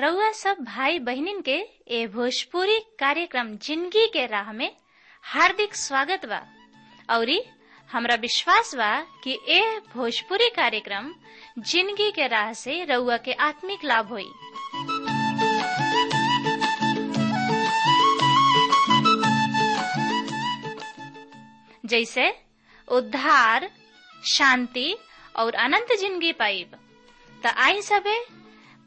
रउआ 0.00 0.30
सब 0.32 0.56
भाई 0.64 0.98
बहिनीन 0.98 1.40
के 1.48 1.56
ए 1.96 2.06
भोजपुरी 2.14 2.78
कार्यक्रम 3.00 3.54
ज़िंदगी 3.66 4.06
के 4.12 4.26
राह 4.26 4.52
में 4.52 4.70
हार्दिक 5.24 5.74
स्वागत 5.74 6.26
बा। 6.28 6.40
औरी 7.16 7.40
हमरा 7.90 8.14
विश्वास 8.20 8.74
बा 8.78 8.90
कि 9.24 9.38
ए 9.48 9.60
भोजपुरी 9.94 10.48
कार्यक्रम 10.56 11.12
ज़िंदगी 11.58 12.10
के 12.18 12.26
राह 12.28 12.52
से 12.62 12.82
रउआ 12.94 13.16
के 13.26 13.32
आत्मिक 13.48 13.84
लाभ 13.84 14.08
होई। 14.12 14.28
जैसे 21.84 22.28
उद्धार, 22.88 23.68
शांति 24.22 24.96
और 25.36 25.54
अनंत 25.54 25.92
ज़िंदगी 26.00 26.32
पाइब। 26.32 26.76
त 27.42 27.54
आई 27.56 27.82
सबे 27.82 28.18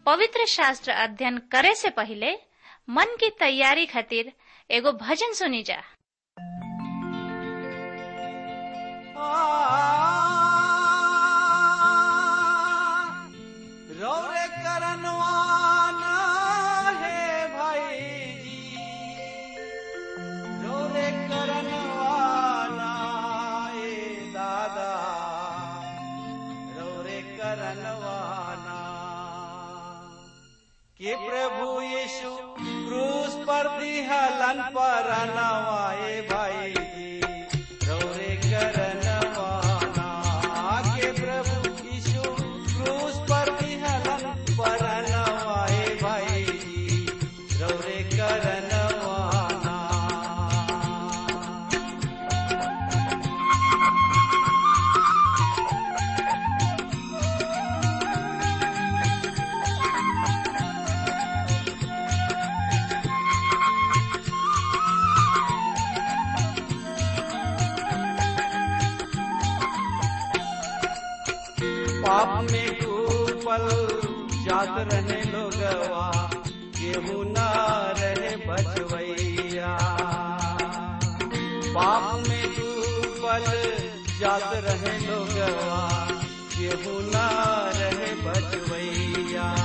पवित्र 0.06 0.46
शास्त्र 0.46 0.92
अध्ययन 0.92 1.38
करे 1.52 1.74
से 1.76 1.90
पहले 1.90 2.34
मन 2.90 3.16
की 3.20 3.30
तैयारी 3.40 3.86
खातिर 3.86 4.32
एगो 4.70 4.92
भजन 5.02 5.34
सुनी 5.34 5.64
जा। 5.64 5.82
रौरे 9.16 10.07
पाप। 72.08 72.52
में 72.52 72.80
डूबल 72.80 73.66
जात 74.46 74.94
रहे 74.94 75.22
लोगवा 75.24 76.30
केहू 76.54 77.24
न 77.24 77.36
रहे 78.00 78.36
बचवैया। 78.36 79.78
पाप 81.76 82.24
में 82.28 82.48
डूबल 82.48 83.46
जात 84.20 84.52
रहे 84.54 85.00
लोगवा 85.00 86.08
केहू 86.58 87.00
न 87.00 87.14
रहे 87.76 88.16
बचवैया। 88.16 89.56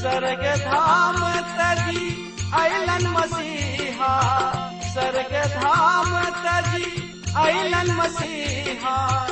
स्वर्ग 0.00 0.60
धाम 0.60 1.40
तजी 1.40 2.34
अलन 2.54 3.06
मसीहा। 3.06 4.20
स्वर्ग 4.92 5.32
धाम 5.32 6.24
तजी 6.24 7.14
अलन 7.36 7.94
मसीहा। 7.96 9.26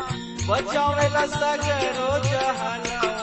बचावेला 0.48 1.26
सगरो 1.34 2.08
जहनवाए 2.28 3.17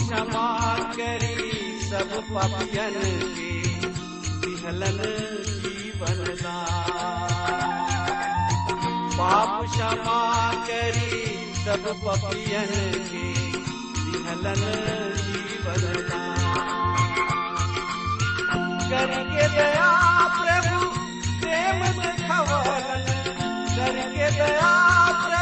क्षमा 0.00 0.46
करी 0.96 1.36
सब 1.88 2.10
पापियन 2.32 2.94
के 3.36 3.50
विहलन 4.44 4.98
जीवन 5.64 6.20
पाप 9.18 9.50
क्षमा 9.72 10.20
करी 10.68 11.20
सब 11.64 11.84
पापियन 12.04 12.72
के 13.10 13.26
विहलन 14.12 14.62
जीवन 15.22 15.84
करके 18.92 19.44
दया 19.56 19.90
प्रभु, 20.38 20.80
प्रेम 21.42 21.78
दिखवलन 22.00 23.06
करके 23.76 24.26
दया 24.38 24.72
प्रभु 25.22 25.41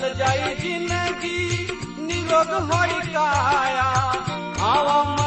চল 0.00 0.12
যাই 0.20 0.42
জিন্দগি 0.62 1.40
নিরোগ 2.08 2.50
হয় 2.68 2.96
কায়া। 3.14 3.90
আওয়াম 4.72 5.17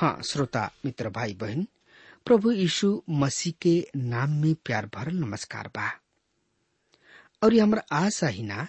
हाँ 0.00 0.22
श्रोता, 0.22 0.70
मित्र 0.84 1.08
भाई 1.08 1.34
बहन 1.34 1.66
प्रभु 2.26 2.52
यीशु 2.52 3.02
मसीह 3.10 3.52
के 3.62 3.90
नाम 3.96 4.30
में 4.30 4.54
प्यार 4.54 4.90
भरल 4.94 5.16
नमस्कार 5.16 5.68
बा। 5.68 6.00
और 7.42 7.54
ये 7.54 7.60
हमारा 7.60 8.06
आशा 8.06 8.26
ही 8.26 8.42
ना, 8.42 8.68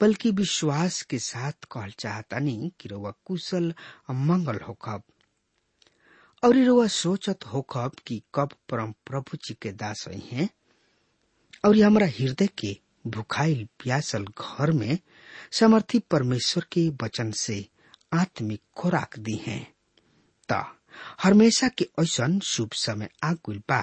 बल्कि 0.00 0.30
विश्वास 0.30 1.02
के 1.02 1.18
साथ 1.18 1.52
कहल 1.52 1.90
चाहता 1.90 2.38
नहीं 2.38 2.70
कि 2.80 2.88
रउआ 2.88 3.12
कुशल 3.24 3.74
मंगल 4.10 4.56
होखब। 4.56 5.02
और 6.44 6.56
ये 6.56 6.64
रउआ 6.64 6.86
सोचत 6.86 7.38
होखब 7.46 7.92
कि 8.06 8.22
कब 8.34 8.48
परम 8.68 8.92
प्रभु 8.92 9.36
जी 9.36 9.54
के 9.62 9.72
दास 9.72 10.08
हैं। 10.08 10.48
और 11.64 11.76
ये 11.76 11.82
हमारा 11.82 12.06
हृदय 12.06 12.46
के 12.46 12.80
भुखाइल 13.06 13.68
प्यासल 13.78 14.24
घर 14.24 14.72
में 14.72 14.98
समर्थी 15.52 15.98
परमेश्वर 15.98 16.66
के 16.72 16.88
वचन 16.88 17.30
से 17.30 17.68
आत्मिक 18.12 18.60
खुराक 18.76 19.18
दी 19.18 19.34
हैं। 19.34 19.73
त 20.52 20.64
हमेशा 21.22 21.68
के 21.78 21.88
ऐसन 22.00 22.38
शुभ 22.46 22.72
समय 22.76 23.08
आगुल 23.24 23.58
बा 23.68 23.80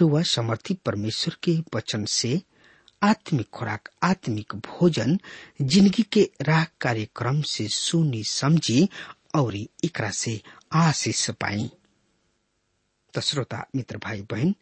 रउआ 0.00 0.22
समर्थी 0.22 0.74
परमेश्वर 0.86 1.36
के 1.42 1.56
वचन 1.74 2.04
से 2.04 2.40
आत्मिक 3.02 3.48
खुराक, 3.52 3.88
आत्मिक 4.02 4.54
भोजन, 4.66 5.18
ज़िंदगी 5.62 6.02
के 6.12 6.22
राह 6.42 6.64
कार्यक्रम 6.80 7.40
से 7.50 7.66
सुनी 7.68 8.22
समझी 8.24 8.88
और 9.36 9.56
एकरा 9.56 10.10
से 10.10 10.40
आशीष 10.72 11.28
पाई। 11.40 11.70
तो 13.14 13.20
श्रोता, 13.20 13.64
मित्र 13.76 13.98
भाई 14.04 14.22
बहन, 14.30 14.54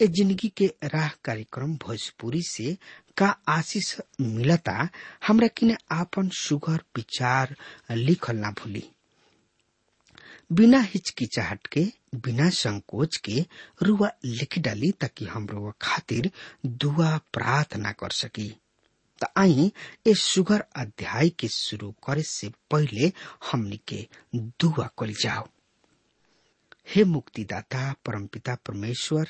ए 0.00 0.06
ज़िंदगी 0.06 0.48
के 0.56 0.66
राह 0.84 1.10
कार्यक्रम 1.24 1.76
भोजपुरी 1.84 2.42
से 2.42 2.76
का 3.16 3.28
आशीष 3.48 3.94
मिलता, 4.20 4.88
हमरा 5.26 5.48
किने 5.56 5.76
आपन 5.92 6.28
सुगर 6.38 6.82
विचार 6.96 7.54
लिखल 7.90 8.36
ना 8.36 8.50
भूली। 8.62 8.84
बिना 10.50 10.80
हिचकिचाहट 10.80 11.66
के, 11.66 11.84
बिना 12.14 12.48
संकोच 12.50 13.16
के 13.16 13.44
रुआ 13.82 14.08
लिख 14.24 14.58
डाली 14.58 14.90
ताकि 14.92 15.24
हम 15.24 15.46
रुआ 15.46 15.72
खातिर 15.82 16.30
दुआ 16.66 17.16
प्रार्थना 17.32 17.92
कर 17.92 18.10
सकी। 18.10 18.48
त 19.20 19.26
आई 19.36 19.72
ए 20.06 20.14
सुगर 20.14 20.64
अध्याय 20.76 21.28
के 21.28 21.48
शुरू 21.48 21.90
करे 22.06 22.22
से 22.22 22.48
पहले 22.70 23.12
हमनी 23.52 23.80
के 23.88 24.08
दुआ 24.34 24.88
कल 24.98 25.12
जाओ। 25.12 25.48
हे 26.88 27.04
मुक्तिदाता, 27.04 27.92
परमपिता 28.06 28.54
परमेश्वर, 28.54 29.28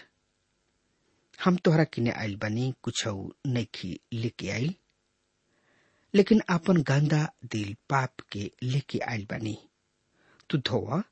हम 1.44 1.56
तोहरा 1.56 1.84
किने 1.84 2.10
आइल 2.10 2.36
बनी, 2.36 2.74
कुछ 2.82 3.04
नैखी 3.46 3.98
लेके 4.12 4.50
आइल, 4.50 4.74
लेकिन 6.14 6.42
आपन 6.50 6.82
गंदा 6.82 7.26
दिल 7.44 7.74
पाप 7.90 8.20
के 8.32 8.50
लेके 8.62 8.98
आइल 8.98 9.26
बनी। 9.30 9.58
तू 10.52 10.58
धोवा 10.58 11.02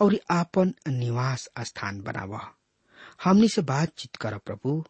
और 0.00 0.20
आपन 0.30 0.74
निवास 0.88 1.48
स्थान 1.60 2.00
बनावा। 2.00 2.54
हमनी 3.24 3.48
से 3.48 3.62
बातचीत 3.62 4.16
कर 4.16 4.38
प्रभु, 4.38 4.84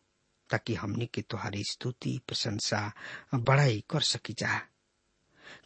ताकि 0.51 0.75
हमनी 0.75 1.07
के 1.07 1.23
तुहारी 1.23 1.65
स्तुति, 1.65 2.21
प्रशंसा 2.29 2.93
बड़ाई 3.35 3.85
कर 3.91 4.01
सकी 4.01 4.33
जा। 4.33 4.59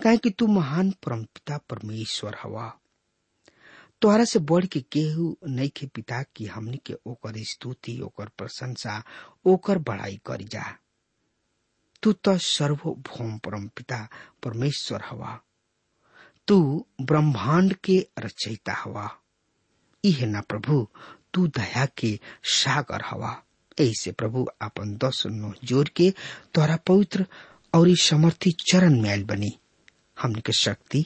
काहे 0.03 0.17
कि 0.17 0.31
तू 0.31 0.47
महान 0.47 0.91
परमपिता 0.91 1.59
परमेश्वर 1.59 2.37
हवा। 2.43 2.79
तोहरा 4.03 4.25
से 4.25 4.39
बढ़ 4.39 4.67
के 4.67 4.81
केहू 4.81 5.39
नहीं 5.47 5.69
के 5.69 5.87
पिता 5.87 6.23
की 6.23 6.47
हमनी 6.47 6.77
के 6.77 6.95
ओकर 7.07 7.33
स्तुति, 7.37 8.01
ओकर 8.01 8.29
प्रशंसा, 8.29 9.05
ओकर 9.47 9.79
बड़ाई 9.79 10.21
करी 10.27 10.45
जा। 10.45 10.79
तू 12.03 12.13
तो 12.13 12.39
सर्वभौम 12.39 13.39
परम 13.39 13.69
पिता 13.69 14.09
परमेश्वर 14.43 15.03
हवा। 15.11 15.41
तू 16.49 16.87
ब्रह्मांड 17.01 17.75
के 17.75 18.07
रचयिता 18.19 18.73
हवा। 18.73 19.19
इहे 20.05 20.27
ना 20.27 20.41
प्रभु, 20.41 20.89
तू 21.35 21.47
दया 21.47 21.87
के 21.87 22.21
सागर 22.43 23.03
हवा। 23.05 23.43
ऐसे 23.81 24.13
प्रभु 24.13 24.45
अपन 24.61 24.97
दस 24.97 25.23
नो 25.27 25.55
ज़ोर 25.65 25.89
के 25.89 26.11
तोरा 26.55 26.77
पवित्र 26.77 27.27
और 27.75 27.97
समर्थी 27.97 28.53
चरण 28.53 29.01
में 29.01 29.27
बनी। 29.27 29.59
हमने 30.21 30.41
के 30.41 30.53
शक्ति, 30.53 31.05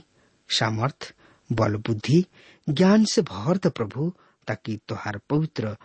सामर्थ, 0.49 1.15
बल 1.53 1.77
बुद्धि, 1.77 2.27
ज्ञान 2.69 3.05
से 3.05 3.23
भर 3.23 3.57
द 3.57 3.67
प्रभु, 3.67 4.13
ताकि 4.47 4.81
तोहार 4.89 5.21
पवित्र 5.31 5.77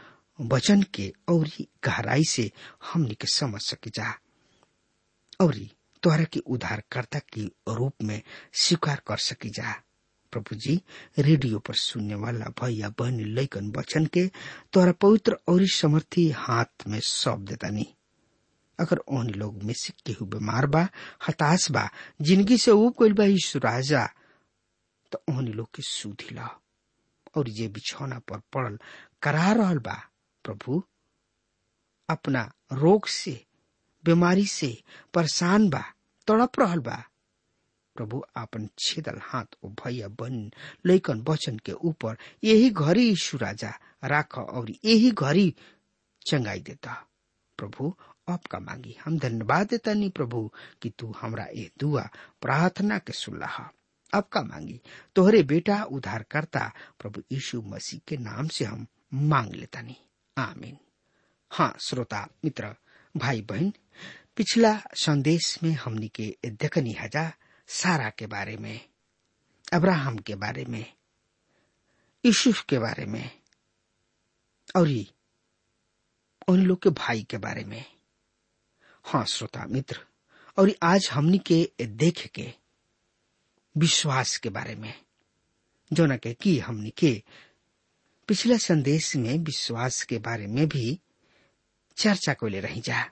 वचन 0.41 0.81
के 0.81 1.13
और 1.29 1.50
गहराई 1.83 2.23
से 2.23 2.51
हमने 2.94 3.13
के 3.13 3.27
समझ 3.27 3.61
सके 3.61 3.89
जा। 3.89 4.19
और 5.41 5.55
तोहरा 6.03 6.23
के 6.33 6.39
उद्धारकर्ता 6.39 7.19
के 7.33 7.41
रूप 7.75 8.03
में 8.03 8.21
स्वीकार 8.61 9.01
कर 9.07 9.17
सकी 9.25 9.50
जा। 9.50 9.73
प्रभु 10.33 10.55
जी 10.55 10.75
रेडियो 11.19 11.59
पर 11.59 11.73
सुनने 11.75 12.15
वाला 12.15 12.45
भैया, 12.61 12.89
बहन 12.89 13.19
लैकन 13.35 13.71
वचन 13.77 14.05
के 14.13 14.25
तोहरा 14.73 14.91
पवित्र 15.01 15.38
और 15.50 15.65
समर्थी 15.73 16.29
हाथ 16.38 16.88
में 16.88 17.00
सौंप 17.00 17.39
देता 17.50 17.69
नहीं 17.69 17.85
अगर 18.79 18.97
ओन 19.17 19.29
लोग 19.29 19.61
में 19.63 19.73
से 19.77 19.94
केहू 20.05 20.25
बीमार 20.25 20.65
बा, 20.67 20.88
हताश 21.27 21.69
बा 21.71 21.89
ज़िंदगी 22.21 22.57
से 22.57 22.71
ऊब 22.71 22.94
कोई 22.94 23.13
बा 23.13 23.23
यीशु 23.23 23.59
राजा 23.59 24.05
तो 25.11 25.21
ओन 25.29 25.47
लोग 25.47 25.67
के 25.75 25.81
सुधी 25.83 26.35
ला। 26.35 26.50
और 27.38 27.50
ये 27.50 27.67
बिछौना 27.67 28.17
पर 28.29 28.39
पड़ल 28.53 28.77
करा 29.21 29.51
रहल 29.51 29.77
बा, 29.79 29.94
प्रभु, 30.45 30.83
अपना 32.09 32.41
रोग 32.73 33.07
से 33.07 33.33
बीमारी 34.05 34.45
से 34.45 34.83
परेशान 35.13 35.69
बा, 35.69 35.83
तड़प 36.27 36.60
रहल 36.60 36.79
बा। 36.79 37.03
प्रभु 37.95 38.24
आपन 38.38 38.69
छेदल 38.79 39.19
हाथ 39.24 39.45
ओ 39.63 39.69
भैया 39.69 40.07
बन 40.07 40.51
लैकन 40.86 41.25
वचन 41.29 41.57
के 41.57 41.72
ऊपर 41.72 42.17
यही 42.43 42.69
घड़ी 42.69 43.07
यीशु 43.10 43.38
राजा 43.38 43.74
राख 44.03 44.38
और 44.38 44.72
यही 44.86 45.12
घड़ी 45.12 45.55
चंगाई 46.27 46.60
देता। 46.60 46.93
प्रभु, 47.57 47.95
आपका 48.29 48.60
मांगी 48.60 48.98
हम 49.05 49.19
धन्यवाद 49.19 49.67
देता 49.67 49.93
नहीं 49.93 50.10
प्रभु 50.10 50.51
कि 50.81 50.89
तू 50.89 51.13
हमरा 51.22 51.45
ये 51.55 51.72
दुआ 51.79 52.10
प्रार्थना 52.41 52.98
के 52.98 53.13
सुल्लाह। 53.13 53.62
आपका 54.17 54.41
मांगी 54.41 54.81
तोहरे 55.15 55.43
बेटा 55.43 55.83
उद्धार 55.83 56.24
करता 56.24 56.72
प्रभु 57.00 57.22
यीशु 57.31 57.62
मसीह 57.62 58.01
के 58.07 58.17
नाम 58.17 58.48
से 58.48 58.65
हम 58.65 58.88
मांग 59.13 59.53
लेता 59.53 59.81
नहीं 59.81 59.95
आमीन। 60.38 60.77
हाँ 61.51 61.75
श्रोता 61.79 62.27
मित्र 62.45 62.75
भाई 63.17 63.41
बहन 63.41 63.74
पिछला 64.36 64.74
संदेश 64.96 65.58
में 65.63 65.72
हमने 65.72 66.08
के 66.08 66.36
देखनी 66.46 66.93
हजा 66.93 67.32
सारा 67.67 68.10
के 68.10 68.27
बारे 68.27 68.58
में, 68.58 68.79
अब्राहम 69.74 70.17
के 70.17 70.36
बारे 70.36 70.65
में, 70.65 70.86
यूसुफ 72.24 72.63
के 72.70 72.79
बारे 72.79 73.05
में, 73.05 73.29
और 74.75 74.88
ये 74.89 75.05
उन 76.48 76.65
लोग 76.65 76.82
के 76.84 76.89
भाई 76.89 77.24
के 77.24 77.38
बारे 77.38 77.63
में। 77.63 77.84
हाँ 79.05 79.25
श्रोता 79.25 79.65
मित्र, 79.65 80.00
और 80.58 80.72
आज 80.84 81.10
हमनी 81.13 81.38
के 81.38 81.72
देख 81.82 82.27
के 82.27 82.53
विश्वास 83.77 84.38
के 84.38 84.50
बारे 84.50 84.75
में, 84.75 84.93
जो 85.93 86.05
न 86.05 86.17
के 86.17 86.34
कि 86.34 86.60
हमनी 86.60 86.89
के 86.89 87.24
पिछले 88.27 88.58
संदेश 88.58 89.15
में 89.15 89.38
विश्वास 89.38 90.03
के 90.03 90.17
बारे 90.17 90.48
में 90.48 90.67
भी 90.67 91.00
चर्चा 91.97 92.33
को 92.33 92.47
रही 92.47 92.81
जा 92.81 93.09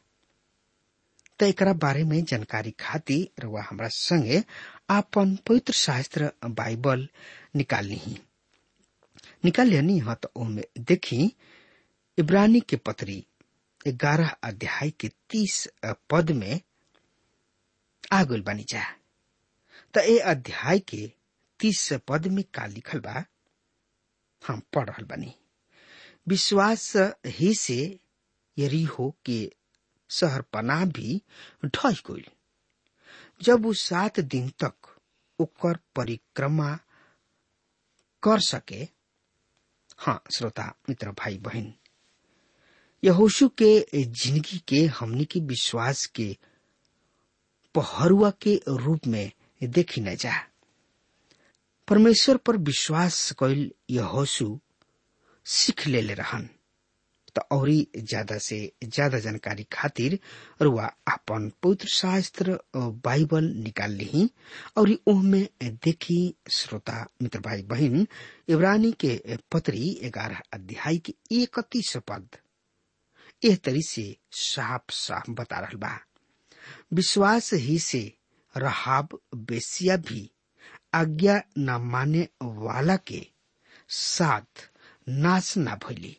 तो 1.40 1.46
एक 1.46 1.64
बारे 1.64 2.04
में 2.04 2.24
जानकारी 2.26 2.72
खातिर 2.72 3.44
रउआ 3.44 3.62
हमरा 3.70 3.88
संगे 3.88 4.44
आपन 4.90 5.36
पवित्र 5.36 5.74
शास्त्र, 5.74 6.32
बाइबल 6.46 7.08
निकालनी 7.56 7.96
ही 7.96 8.18
निकाल 9.46 9.68
लेनी 9.68 9.98
हाँ 10.00 10.16
तो 10.24 10.32
ओमे 10.36 10.64
देखी 10.80 11.36
इब्रानी 12.18 12.60
के 12.60 12.76
पत्री 12.76 13.26
ग्यारह 13.88 14.30
अध्याय 14.44 14.90
के 14.90 15.08
तीस 15.30 15.68
पद 16.10 16.32
में 16.32 16.60
आगुल 18.14 18.42
बनी 18.42 18.64
जा 18.70 18.84
तो 19.94 20.00
ए 20.00 20.18
अध्याय 20.18 20.80
के 20.80 21.12
तीस 21.60 21.94
पद 22.08 22.28
में 22.28 22.44
का 22.54 22.66
लिखल 22.66 23.00
बा? 23.00 23.24
हम 24.48 24.62
पढ़ 24.74 24.90
रहा 24.90 25.06
बनी। 25.06 25.36
विश्वास 26.28 26.94
ही 27.28 27.54
से 27.54 28.00
यरी 28.58 28.84
हो 28.84 29.16
के 29.26 29.52
शहर 30.10 30.42
पनाह 30.42 30.86
भी 30.86 31.22
ढह 31.66 31.92
गई 31.92 32.26
जब 33.42 33.64
वो 33.64 33.74
सात 33.74 34.20
दिन 34.20 34.50
तक 34.50 34.74
ओकर 35.40 35.78
परिक्रमा 35.96 36.80
कर 38.24 38.40
सके 38.40 38.88
हाँ 39.98 40.24
श्रोता, 40.36 40.76
मित्र, 40.90 41.12
भाई, 41.12 41.38
बहन, 41.38 41.74
यहोशु 43.04 43.50
के 43.50 43.86
ज़िंदगी 43.96 44.58
के, 44.68 44.86
हमनी 44.86 45.26
के 45.26 45.40
विश्वास 45.40 46.06
के 46.06 46.38
पहरुआ 47.76 48.32
के 48.32 48.62
रूप 48.70 49.08
में 49.08 49.32
देखी 49.64 50.02
न 50.02 50.16
जा। 50.16 50.34
परमेश्वर 51.88 52.38
पर 52.38 52.58
विश्वास 52.58 53.32
कैल 53.32 53.72
यहोशु 53.90 54.60
सीख 55.46 55.88
ले 55.88 56.02
ले 56.02 56.14
रहन। 56.14 56.50
तो 57.36 57.42
और 57.56 57.70
ज़्यादा 57.98 58.38
से 58.46 58.58
ज़्यादा 58.84 59.20
जानकारी 59.20 59.64
खातिर 59.74 60.18
रुआ 60.62 60.86
अपन 61.14 61.50
पवित्र 61.64 61.88
शास्त्र 61.88 62.58
बाइबल 62.76 63.46
निकाल 63.64 63.92
ली 63.92 64.30
और 64.78 64.92
ओहमे 65.08 65.42
देखी 65.64 66.36
श्रोता, 66.52 67.06
मित्र 67.22 67.40
भाई 67.40 67.62
बहन 67.72 68.08
इब्रानी 68.50 68.92
के 69.04 69.38
पत्री 69.52 70.00
ग्यारह 70.06 70.42
अध्याय 70.54 70.98
के 71.06 71.14
इकतीस 71.42 71.96
पद। 72.10 72.38
एह 73.46 73.56
तरी 73.66 73.82
से 73.90 74.16
साफ़ 74.32 74.92
साफ़ 74.94 75.30
बता 75.32 75.60
रहा 75.60 75.78
बा। 75.78 75.98
विश्वास 76.94 77.54
ही 77.54 77.78
से 77.80 78.12
रहाब, 78.56 79.20
बेसिया 79.36 79.98
भी 79.98 80.30
आज्ञा 80.94 81.42
न 81.58 81.80
माने 81.92 82.28
वाला 82.44 82.96
के 83.08 83.26
साथ 83.90 84.70
नाश 85.08 85.54
न 85.58 85.76
भइली। 85.86 86.18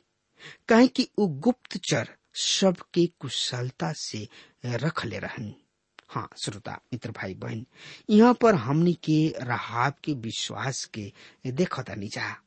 काहे 0.68 0.86
कि 0.88 1.08
उ 1.18 1.26
गुप्तचर 1.26 2.08
सबके 2.34 3.06
कुशलता 3.06 3.92
से 3.92 4.28
रख 4.64 5.04
ले 5.04 5.18
रहन। 5.18 5.54
हाँ 6.08 6.28
श्रोता, 6.44 6.72
मित्र 6.92 7.10
भाई, 7.10 7.34
बहन, 7.34 7.66
यहाँ 8.10 8.34
पर 8.34 8.54
हमने 8.54 8.92
के 8.92 9.34
रहाब 9.38 9.94
के 10.04 10.12
विश्वास 10.12 10.84
के 10.84 11.12
देखता 11.46 11.94
जा 11.98 12.42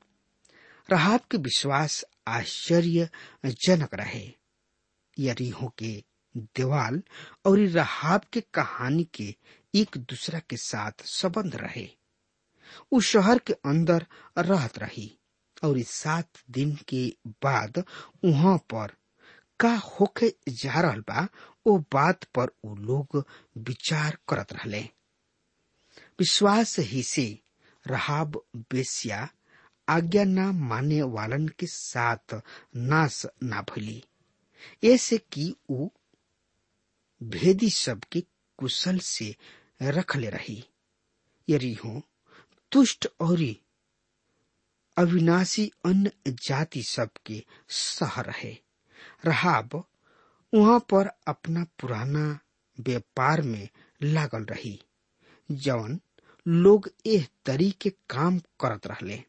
रहाब 0.91 1.19
के 1.19 1.37
विश्वास 1.37 2.05
आश्चर्यजनक 2.27 3.93
रहे। 3.93 4.33
यरीहो 5.19 5.73
के 5.77 6.03
देवाल 6.37 7.01
और 7.45 7.59
रहाब 7.59 8.21
के 8.33 8.41
कहानी 8.41 9.03
के 9.03 9.35
एक 9.75 9.97
दूसरा 9.97 10.39
के 10.39 10.57
साथ 10.57 10.91
संबंध 11.01 11.55
रहे। 11.55 11.89
उस 12.91 13.05
शहर 13.05 13.39
के 13.39 13.53
अंदर 13.53 14.05
रहत 14.37 14.79
रही। 14.79 15.19
और 15.65 15.81
सात 15.87 16.39
दिन 16.51 16.75
के 16.89 17.05
बाद 17.43 17.83
वहाँ 18.25 18.57
पर 18.73 18.91
का 19.59 19.73
होके 19.75 20.33
जा 20.49 20.79
रहल 20.81 20.99
बा, 21.09 21.27
ओ 21.67 21.77
बात 21.93 22.23
पर 22.35 22.49
उ 22.65 22.75
लोग 22.75 23.23
विचार 23.67 24.17
करत 24.29 24.53
रहले। 24.53 24.81
विश्वास 26.19 26.77
ही 26.79 27.03
से 27.03 27.27
रहाब 27.85 28.41
बेसिया 28.71 29.27
आज्ञा 29.89 30.23
न 30.23 30.49
माने 30.69 31.01
वालन 31.15 31.47
के 31.59 31.65
साथ 31.67 32.35
नाश 32.75 33.25
ना 33.43 33.61
भली 33.69 34.03
ऐसे 34.83 35.17
कि 35.33 35.53
उ 35.69 35.87
भेदी 37.21 37.69
सबके 37.69 38.21
कुशल 38.59 38.97
से 38.99 39.35
रखले 39.81 40.29
रही। 40.29 40.63
यदि 41.47 41.73
हो 41.73 42.01
दुष्ट 42.71 43.07
और 43.21 43.41
अविनाशी 44.97 45.71
अन्य 45.85 46.11
जाति 46.27 46.83
सबके 46.83 47.45
शहर 47.69 48.29
है 48.29 48.59
रहाब 49.25 49.83
वहाँ 50.53 50.79
पर 50.79 51.11
अपना 51.27 51.63
पुराना 51.63 52.39
व्यापार 52.79 53.41
में 53.41 53.69
लागल 54.03 54.43
रही। 54.43 54.81
जवन 55.51 55.99
लोग 56.47 56.89
एह 57.05 57.27
तरी 57.45 57.71
के 57.71 57.89
काम 57.89 58.39
करत 58.39 58.87
रहले। 58.87 59.23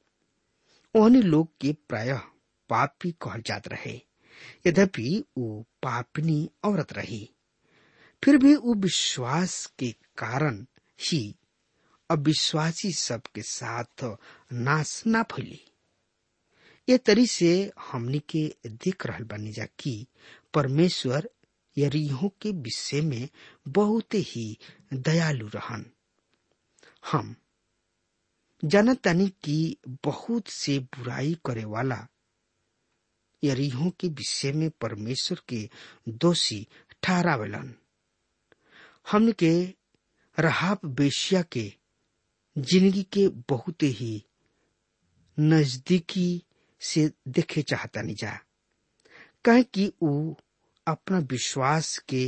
ओहनी 0.97 1.23
लोग 1.23 1.49
के 1.61 1.77
प्रायः 1.89 2.19
पापी 2.69 3.11
कहल 3.11 3.43
जात 3.47 3.69
रहे। 3.69 4.01
यद्यपि 4.67 5.25
वो 5.39 5.63
पापनी 5.63 6.51
औरत 6.65 6.93
रही। 6.93 7.31
फिर 8.25 8.37
भी 8.37 8.55
वो 8.57 8.75
विश्वास 8.75 9.67
के 9.79 9.93
कारण 9.93 10.67
ही 11.11 11.35
अविश्वासी 12.11 12.93
सबके 12.93 13.43
साथ 13.43 14.05
नाश 14.53 15.03
ना 15.07 15.23
फैली। 15.23 15.61
ये 16.89 16.99
तरी 16.99 17.27
से 17.27 17.73
हमनी 17.81 18.19
के 18.19 18.55
देख 18.67 19.07
रहा 19.07 19.19
बानी 19.19 19.53
जा 19.53 19.65
कि 19.79 20.07
परमेश्वर 20.55 21.29
यरीहो 21.77 22.29
के 22.43 22.51
विषय 22.51 23.01
में 23.01 23.29
बहुत 23.69 24.15
ही 24.15 24.59
दयालु 24.93 25.47
रहन। 25.47 25.85
हम 27.13 27.35
जानतानी 28.65 29.29
की 29.29 29.77
बहुत 30.05 30.49
से 30.49 30.79
बुराई 30.79 31.37
करे 31.47 31.65
वाला 31.65 32.07
यरीहो 33.43 33.91
के 33.91 34.09
विषय 34.09 34.53
में 34.53 34.71
परमेश्वर 34.71 35.41
के 35.49 35.69
दोषी 36.09 36.67
ठहरावेलन। 37.03 37.75
हमन 39.11 39.33
के 39.33 39.53
रहाब 40.39 40.79
बेशिया 40.85 41.43
के 41.43 41.73
ज़िंदगी 42.57 43.03
के 43.13 43.27
बहुत 43.51 43.83
ही 43.83 44.23
नजदीकी 45.39 46.29
से 46.83 47.11
देखे 47.29 47.63
चाहता 47.63 48.03
नहीं 48.03 48.15
जा। 48.17 48.39
कहे 49.45 49.63
कि 49.63 49.93
उ 50.03 50.35
अपना 50.87 51.19
विश्वास 51.31 51.97
के 52.09 52.25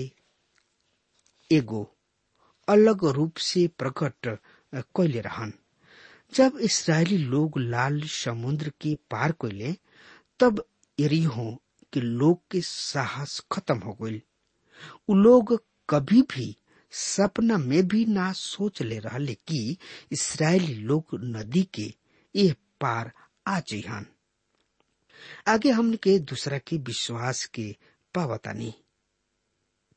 एगो 1.50 1.82
अलग 2.68 3.04
रूप 3.16 3.37
से 3.49 3.66
प्रकट 3.78 4.26
कैले 4.97 5.20
रहन। 5.20 5.52
जब 6.32 6.58
इसराइली 6.62 7.18
लोग 7.18 7.58
लाल 7.58 8.00
समुद्र 8.14 8.73
के 8.80 8.94
पार 9.11 9.32
कैले 9.42 9.73
तब 10.40 10.64
यरीहो 10.99 11.50
के 11.92 12.00
लोग 12.00 12.40
के 12.50 12.61
साहस 12.64 13.40
खत्म 13.52 13.78
हो 13.78 13.97
गई 14.02 14.23
उ 15.11 15.14
लोग 15.14 15.58
कभी 15.90 16.23
भी 16.32 16.56
सपना 16.92 17.59
में 17.59 17.87
भी 17.88 18.04
ना 18.07 18.33
सोच 18.33 18.83
ले 18.83 18.99
रहे 18.99 19.35
कि 19.35 19.76
इसराइली 20.12 20.75
लोग 20.75 21.18
नदी 21.25 21.62
के 21.75 21.92
ये 22.35 22.52
पार 22.80 23.12
आ 23.47 23.59
जइहन। 23.61 24.07
आगे 25.49 25.71
हमन 25.71 25.95
के 25.95 26.18
दूसरा 26.18 26.59
के 26.59 26.76
विश्वास 26.76 27.45
के 27.45 27.75
पावतानी। 28.14 28.75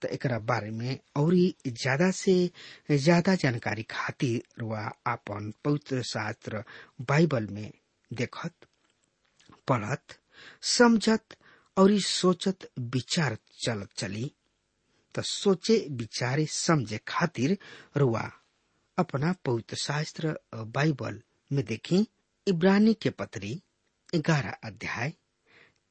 तो 0.01 0.07
एक 0.07 0.25
बारे 0.41 0.69
में 0.71 0.99
और 1.17 1.35
ज़्यादा 1.67 2.09
से 2.11 2.51
ज़्यादा 2.91 3.35
जानकारी 3.35 3.83
खातिर 3.83 4.63
वह 4.63 4.87
अपन 5.07 5.51
पवित्र 5.65 6.01
शास्त्र 6.03 6.63
बाइबल 7.01 7.47
में 7.47 7.71
देखत, 8.11 8.53
पढ़त, 9.67 10.17
समझत 10.61 11.35
और 11.77 11.97
सोचत, 11.99 12.69
विचार 12.79 13.37
चलत 13.65 13.89
चली। 13.97 14.31
तो 15.15 15.21
सोचे, 15.21 15.87
विचारे, 15.91 16.45
समझे 16.45 16.99
खातिर 17.07 17.57
रुआ 17.97 18.31
अपना 18.97 19.33
पवित्र 19.45 19.75
शास्त्र 19.75 20.39
बाइबल 20.55 21.21
में 21.51 21.65
देखी, 21.65 22.07
इब्रानी 22.47 22.93
के 22.93 23.09
पत्री 23.09 23.63
ग्यारह 24.15 24.51
अध्याय, 24.63 25.13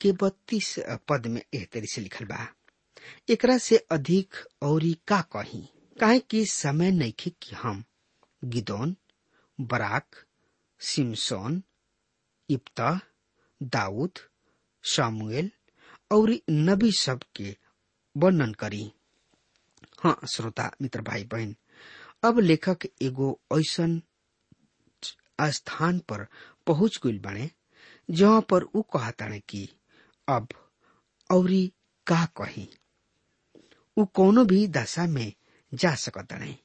के 0.00 0.12
बत्तीस 0.12 0.78
पद 1.08 1.26
में 1.26 1.42
एह 1.54 1.66
तरी 1.72 1.86
से 1.86 2.00
लिखल 2.00 2.24
बा। 2.24 2.54
एकरा 3.28 3.58
से 3.58 3.76
अधिक 3.76 4.34
और 4.62 4.80
का 5.08 5.20
कही? 5.20 5.68
काहे 6.00 6.18
कि 6.18 6.46
समय 6.46 6.90
नहीं 6.90 7.30
कि 7.42 7.54
हम, 7.54 7.84
गिदोन, 8.44 8.96
बराक, 9.60 10.24
सिमसोन, 10.80 11.62
इप्ता, 12.50 13.00
दाऊद, 13.62 14.12
सामुएल, 14.82 15.50
और 16.12 16.36
नबी 16.50 16.92
सब 16.92 17.20
के 17.36 17.56
वर्णन 18.16 18.52
करी। 18.52 18.92
हाँ 20.02 20.16
श्रोता, 20.32 20.70
मित्र 20.82 21.00
भाई 21.02 21.24
बहन 21.32 21.54
अब 22.24 22.38
लेखक 22.38 22.86
एगो 23.02 23.38
ऐसन 23.58 24.00
स्थान 25.56 25.98
पर 26.08 26.26
पहुँच 26.66 26.98
गई 27.04 27.18
बने 27.18 27.50
जहाँ 28.08 28.40
पर 28.50 28.62
उ 28.62 28.82
कहताने 28.96 29.38
कि, 29.48 29.68
अब 30.28 30.48
औरी 31.30 31.66
का 32.06 32.24
कही? 32.40 32.68
उ 33.96 34.04
कोनो 34.14 34.44
भी 34.44 34.66
दशा 34.76 35.06
में 35.06 35.32
जा 35.72 35.94
सकताने 36.04 36.56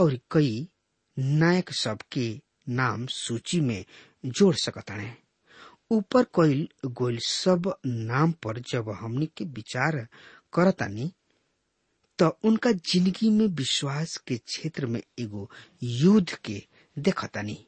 और 0.00 0.18
कई 0.32 0.68
नायक 1.16 1.72
सब 1.74 1.98
के 2.12 2.28
नाम 2.68 3.06
सूची 3.10 3.60
में 3.60 3.84
जोड़ 4.24 4.54
सकताने 4.64 5.12
ऊपर 5.92 6.24
कोई 6.38 6.68
गोल 6.86 7.18
सब 7.26 7.72
नाम 7.86 8.32
पर 8.44 8.58
जब 8.72 8.88
हमनी 9.00 9.26
के 9.36 9.44
विचार 9.56 9.96
करतानी 10.54 11.12
तो 12.18 12.28
उनका 12.44 12.70
ज़िंदगी 12.72 13.30
में 13.30 13.46
विश्वास 13.56 14.16
के 14.26 14.36
क्षेत्र 14.36 14.86
में 14.86 15.00
एगो 15.20 15.48
युद्ध 15.82 16.34
के 16.44 16.62
देखतानी। 16.96 17.58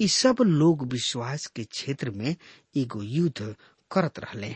ई 0.00 0.08
सब 0.08 0.36
लोग 0.40 0.86
विश्वास 0.92 1.46
के 1.56 1.64
क्षेत्र 1.64 2.10
में 2.10 2.34
एगो 2.76 3.02
युद्ध 3.02 3.54
करत 3.90 4.18
रहले। 4.18 4.54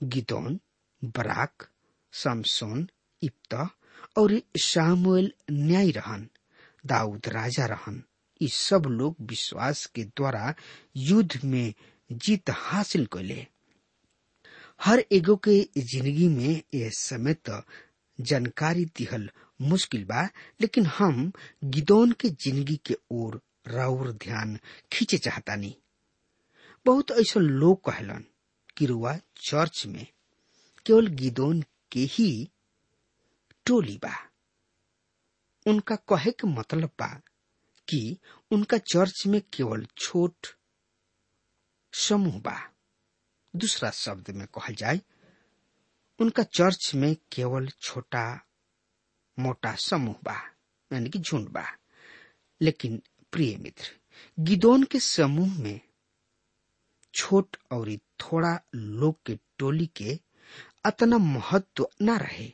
गिदोन, 0.00 0.58
बराक, 1.16 1.68
समसोन, 2.12 2.88
इप्ता 3.22 3.68
और 4.18 4.40
सामुएल 4.58 5.32
न्याय 5.50 5.90
रहन, 5.90 6.28
दाऊद 6.86 7.28
राजा 7.28 7.66
रहन। 7.66 8.02
ई 8.40 8.48
सब 8.48 8.86
लोग 8.88 9.16
विश्वास 9.30 9.84
के 9.94 10.04
द्वारा 10.04 10.54
युद्ध 10.96 11.44
में 11.44 11.72
जीत 12.12 12.50
हासिल 12.50 13.06
कैले 13.12 13.46
हर 14.80 15.04
एगो 15.12 15.36
के 15.46 15.60
ज़िंदगी 15.78 16.28
में 16.28 16.62
यह 16.74 16.90
समय 16.94 17.34
तो 17.48 17.60
जानकारी 18.28 18.84
दिहल 18.96 19.28
मुश्किल 19.60 20.04
बा, 20.04 20.22
लेकिन 20.60 20.86
हम 20.86 21.30
गिदौन 21.64 22.12
के 22.20 22.28
ज़िंदगी 22.28 22.76
के 22.86 22.96
ओर 23.12 23.40
राउर 23.68 24.12
ध्यान 24.22 24.58
खींचे 24.92 25.18
चाहतानी। 25.18 25.76
बहुत 26.86 27.10
ऐसा 27.10 27.40
लोग 27.40 27.84
कहलन 27.84 28.24
कि 28.76 28.86
रुआ 28.86 29.16
चर्च 29.46 29.84
में 29.86 30.06
केवल 30.86 31.06
गिदोन 31.22 31.62
के 31.92 32.00
ही 32.10 32.30
टोली 33.66 33.96
बा। 34.04 34.14
उनका 35.66 35.96
कहे 36.08 36.30
के 36.30 36.46
मतलब 36.48 36.90
बा 36.98 37.08
कि 37.88 38.16
उनका 38.50 38.78
चर्च 38.92 39.26
में 39.26 39.40
केवल 39.52 39.86
छोट 39.98 40.46
समूह 41.94 42.38
बा। 42.40 42.58
दूसरा 43.54 43.90
शब्द 43.90 44.30
में 44.36 44.46
कहल 44.54 44.74
जाए 44.74 45.00
उनका 46.20 46.42
चर्च 46.42 46.94
में 46.94 47.16
केवल 47.32 47.68
छोटा, 47.68 48.46
मोटा 49.38 49.74
समूह 49.74 50.14
बा, 50.24 50.36
यानी 50.92 51.10
कि 51.10 51.18
झुंड 51.18 51.48
बा। 51.48 51.64
लेकिन 52.60 53.02
प्रिय 53.32 53.56
मित्र, 53.56 53.98
गिदोन 54.40 54.84
के 54.84 55.00
समूह 55.00 55.60
में 55.60 55.80
छोट 57.14 57.56
और 57.72 57.96
थोड़ा 57.96 58.60
लोग 58.74 59.22
के 59.26 59.38
टोली 59.58 59.86
के 59.86 60.20
अतना 60.84 61.18
महत्व 61.18 61.88
न 62.02 62.18
रहे। 62.18 62.52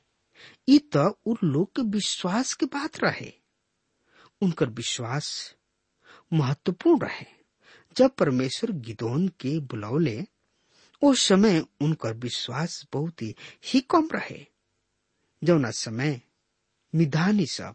तो 0.70 1.20
उन 1.26 1.36
लोग 1.44 1.76
के 1.76 1.82
विश्वास 1.82 2.54
के 2.54 2.66
बात 2.66 3.00
रहे। 3.04 3.32
उनकर 4.40 4.66
विश्वास 4.68 5.54
महत्वपूर्ण 6.32 7.06
रहे। 7.06 7.26
जब 7.96 8.10
परमेश्वर 8.10 8.70
गिदोन 8.70 9.28
के 9.28 9.60
बुलौले 9.60 10.26
उस 11.02 11.22
समय 11.22 11.64
उनकर 11.80 12.14
विश्वास 12.14 12.86
बहुत 12.92 13.22
ही 13.64 13.80
कम 13.80 14.08
रहे। 14.14 14.46
जौना 15.44 15.70
समय 15.70 16.20
मिधानी 16.94 17.46
सब, 17.46 17.74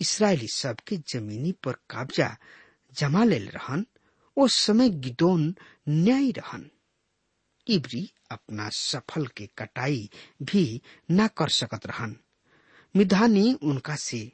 इसराइली 0.00 0.48
सब 0.48 0.76
के 0.80 0.96
जमीनी 0.96 1.52
पर 1.52 1.72
कब्जा 1.72 2.36
जमा 2.92 3.24
ले 3.24 3.38
रहन, 3.38 3.86
उस 4.36 4.54
समय 4.54 4.90
गिदोन 4.90 5.56
न्याय 5.88 6.30
रहन। 6.30 6.70
इबरी 7.68 8.12
अपना 8.30 8.68
सफल 8.68 9.26
के 9.26 9.46
कटाई 9.46 10.10
भी 10.42 10.82
न 11.10 11.26
कर 11.26 11.48
सकत 11.48 11.86
रहन। 11.86 12.16
मिधानी 12.96 13.54
उनका 13.54 13.96
से 13.96 14.32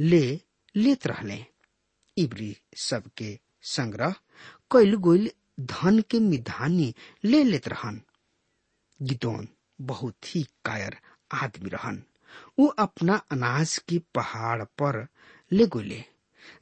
ले, 0.00 0.40
लेत 0.76 1.06
रहले। 1.06 1.44
इबरी 2.18 2.56
सबके 2.76 3.38
संग्रह 3.62 4.10
कैल 4.72 4.94
गोल 4.94 5.30
धन 5.60 6.00
के 6.00 6.18
मिधानी 6.18 6.94
ले 7.24 7.44
लेत 7.44 7.68
रहन। 7.68 8.02
गिदोन 9.02 9.48
बहुत 9.80 10.36
ही 10.36 10.42
कायर 10.42 10.98
आदमी 11.32 11.70
रहन। 11.70 12.04
वो 12.58 12.66
अपना 12.66 13.16
अनाज 13.16 13.78
की 13.78 13.98
पहाड़ 13.98 14.64
पर 14.64 15.06
ले 15.52 15.66
गोले, 15.66 16.04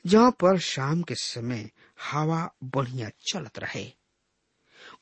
जहाँ 0.07 0.31
पर 0.31 0.59
शाम 0.59 1.03
के 1.03 1.15
समय 1.15 1.71
हवा 2.11 2.55
बढ़िया 2.65 3.11
चलत 3.27 3.59
रहे। 3.59 3.93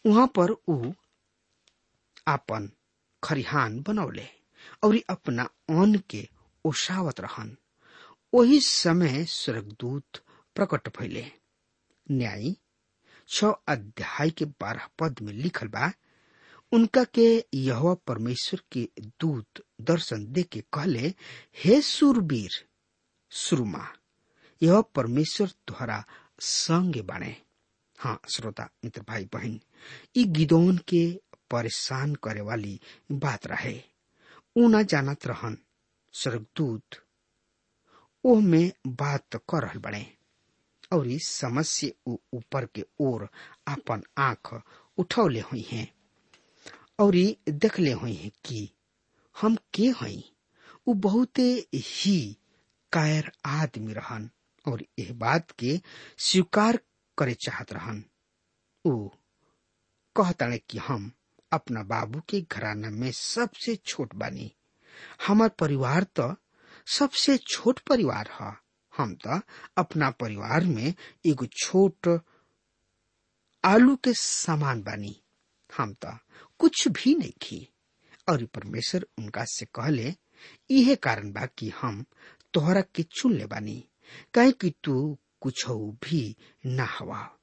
वहाँ 0.06 0.26
पर 0.26 0.50
ऊ 0.68 0.92
आपन 2.28 2.70
खरिहान 3.24 3.80
बनौले 3.80 4.28
और 4.84 4.98
अपना 5.10 5.42
अन्न 5.70 6.02
के 6.10 6.28
ओसावत 6.64 7.20
रहन। 7.20 7.56
वही 8.34 8.60
समय 8.60 9.24
स्वर्गदूत 9.24 10.24
प्रकट 10.54 10.88
भइले। 10.98 11.32
न्याय 12.10 12.56
छ 13.32 13.44
अध्याय 13.68 14.30
के 14.30 14.44
बारह 14.44 14.88
पद 14.98 15.20
में 15.22 15.32
लिखल 15.32 15.68
बा, 15.68 15.92
उनका 16.72 17.04
के 17.04 17.44
यह 17.54 17.94
परमेश्वर 18.06 18.60
के 18.72 18.88
दूत 19.20 19.64
दर्शन 19.80 20.26
दे 20.32 20.42
के 20.42 20.60
कहले, 20.60 21.14
हे 21.64 21.80
सुरवीर 21.80 22.50
सुरमा 23.30 23.86
यह 24.62 24.80
परमेश्वर 24.80 25.52
तुहरा 25.66 26.04
संग 26.40 27.02
बाणे 27.04 27.36
हाँ 27.98 28.20
श्रोता, 28.34 28.68
मित्र, 28.84 29.02
भाई, 29.08 29.24
बहन, 29.24 29.60
ई 30.16 30.24
गिदोन 30.24 30.76
के 30.88 31.20
परेशान 31.50 32.14
करे 32.14 32.40
वाली 32.40 32.80
बात 33.12 33.46
रहे। 33.46 33.80
ऊ 34.56 34.68
न 34.68 34.82
जानत 34.82 35.26
रहन, 35.26 35.58
स्वर्गदूत, 36.12 36.82
ओह 38.24 38.40
में 38.40 38.72
बात 38.86 39.36
कर 39.36 39.62
रहल 39.62 39.78
बने 39.78 40.06
और 40.92 41.06
इस 41.06 41.28
समझ 41.28 41.66
से 41.66 41.94
ऊपर 42.06 42.66
के 42.66 42.84
ओर 43.00 43.28
अपन 43.68 44.02
आँख 44.18 44.62
उठौले 44.98 45.40
हुई 45.40 45.66
हैं 45.70 45.94
और 47.00 47.14
देखले 47.48 47.92
हुई 47.92 48.14
हैं 48.14 48.30
कि 48.44 48.70
हम 49.40 49.56
के 49.74 49.82
हई 49.82 50.24
ऊ 50.88 50.94
बहुते 50.94 51.66
ही 51.74 52.36
कायर 52.92 53.32
आदमी 53.46 53.92
रहन 53.92 54.30
और 54.68 54.84
यह 54.98 55.12
बात 55.12 55.50
के 55.50 55.80
स्वीकार 56.18 56.78
करे 57.18 57.34
चाहत 57.34 57.72
रहन। 57.72 58.04
ऊ 58.86 59.08
कहताड़े 60.16 60.58
कि 60.58 60.78
हम 60.78 61.12
अपना 61.52 61.82
बाबू 61.82 62.20
के 62.28 62.40
घराना 62.40 62.90
में 62.90 63.10
सबसे 63.12 63.76
छोट 63.76 64.14
बानी। 64.14 64.52
हमार 65.26 65.48
परिवार 65.48 66.02
तो 66.02 66.34
सबसे 66.86 67.36
छोट 67.36 67.78
परिवार 67.78 68.30
है। 68.40 68.59
हम 68.96 69.14
तो 69.14 69.40
अपना 69.78 70.10
परिवार 70.10 70.64
में 70.64 70.94
एगो 71.26 71.46
छोट 71.46 72.20
आलू 73.64 73.96
के 73.96 74.12
समान 74.14 74.82
बानी। 74.82 75.22
हम 75.76 75.92
तो 75.94 76.16
कुछ 76.58 76.88
भी 76.88 77.14
नहीं 77.14 77.32
खी 77.42 77.68
और 78.28 78.44
परमेश्वर 78.44 79.06
उनका 79.18 79.44
से 79.44 79.66
कहले, 79.66 80.14
यह 80.70 80.94
कारण 80.94 81.32
बा 81.32 81.46
कि 81.46 81.68
हम 81.68 82.04
तोहरा 82.54 82.80
के 82.80 83.02
चुन 83.02 83.32
ले 83.32 83.46
बानी। 83.46 83.84
कहे 84.34 84.52
कि 84.52 84.72
तू 84.84 85.18
कुछ 85.40 85.64
भी 85.70 86.36
ना 86.66 86.84
हवा। 86.98 87.38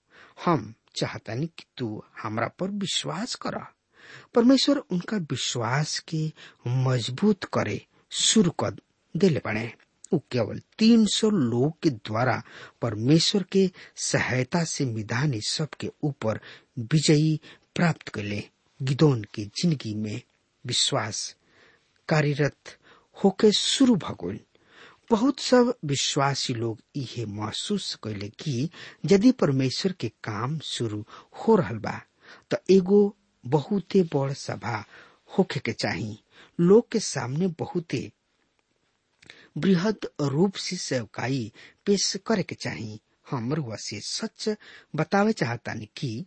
हम 0.45 0.73
चाहतानी 0.95 1.47
कि 1.47 1.65
तू 1.77 2.03
हमरा 2.21 2.47
पर 2.47 2.69
विश्वास 2.69 3.35
कर। 3.35 3.59
परमेश्वर 4.35 4.77
उनका 4.77 5.17
विश्वास 5.17 5.99
के 5.99 6.31
मज़बूत 6.67 7.43
करे 7.43 7.85
शुरू 8.11 8.51
कर 8.51 8.81
दिले 9.17 9.41
बने। 9.45 9.73
उ 10.13 10.17
केवल 10.31 10.59
तीन 10.79 11.05
सौ 11.13 11.29
लोग 11.29 11.73
के 11.83 11.89
द्वारा 11.89 12.41
परमेश्वर 12.81 13.43
के 13.51 13.69
सहायता 14.11 14.63
से 14.73 14.85
मिधानी 14.85 15.39
सबके 15.47 15.89
ऊपर 16.09 16.39
विजयी 16.93 17.39
प्राप्त 17.75 18.09
कर 18.15 18.23
ले 18.23 18.43
गिदोन 18.79 19.23
के 19.35 19.45
ज़िंदगी 19.61 19.93
में 20.03 20.21
विश्वास 20.65 21.23
कार्यरत 22.09 22.77
होके 23.23 23.51
शुरू 23.57 23.95
भगोल 24.07 24.39
बहुत 25.11 25.39
सब 25.39 25.73
विश्वासी 25.91 26.53
लोग 26.53 26.79
इहे 27.01 27.25
महसूस 27.25 27.93
कैले 28.03 28.27
कि 28.39 28.69
यदि 29.11 29.31
परमेश्वर 29.41 29.91
के 29.99 30.07
काम 30.23 30.57
शुरू 30.69 31.03
हो 31.47 31.55
रहल 31.55 31.77
बा 31.85 31.99
तो 32.51 32.57
एगो 32.75 32.99
बहुते 33.43 34.01
बड़ 34.15 34.31
सभा 34.33 34.83
होखे 35.37 35.59
के 35.65 35.71
चाही। 35.73 36.17
लोग 36.59 36.89
के 36.91 36.99
सामने 36.99 37.47
बहुते 37.59 38.09
बृहद 39.57 40.07
रूप 40.21 40.55
से 40.55 40.75
सेवकाई 40.75 41.51
पेश 41.85 42.15
करे 42.25 42.43
के 42.43 42.55
चाही 42.55 43.01
हम 43.31 43.53
से 43.79 43.99
सच 43.99 44.49
बतावे 44.95 45.33
चाहतानी 45.33 45.85
कि 45.97 46.25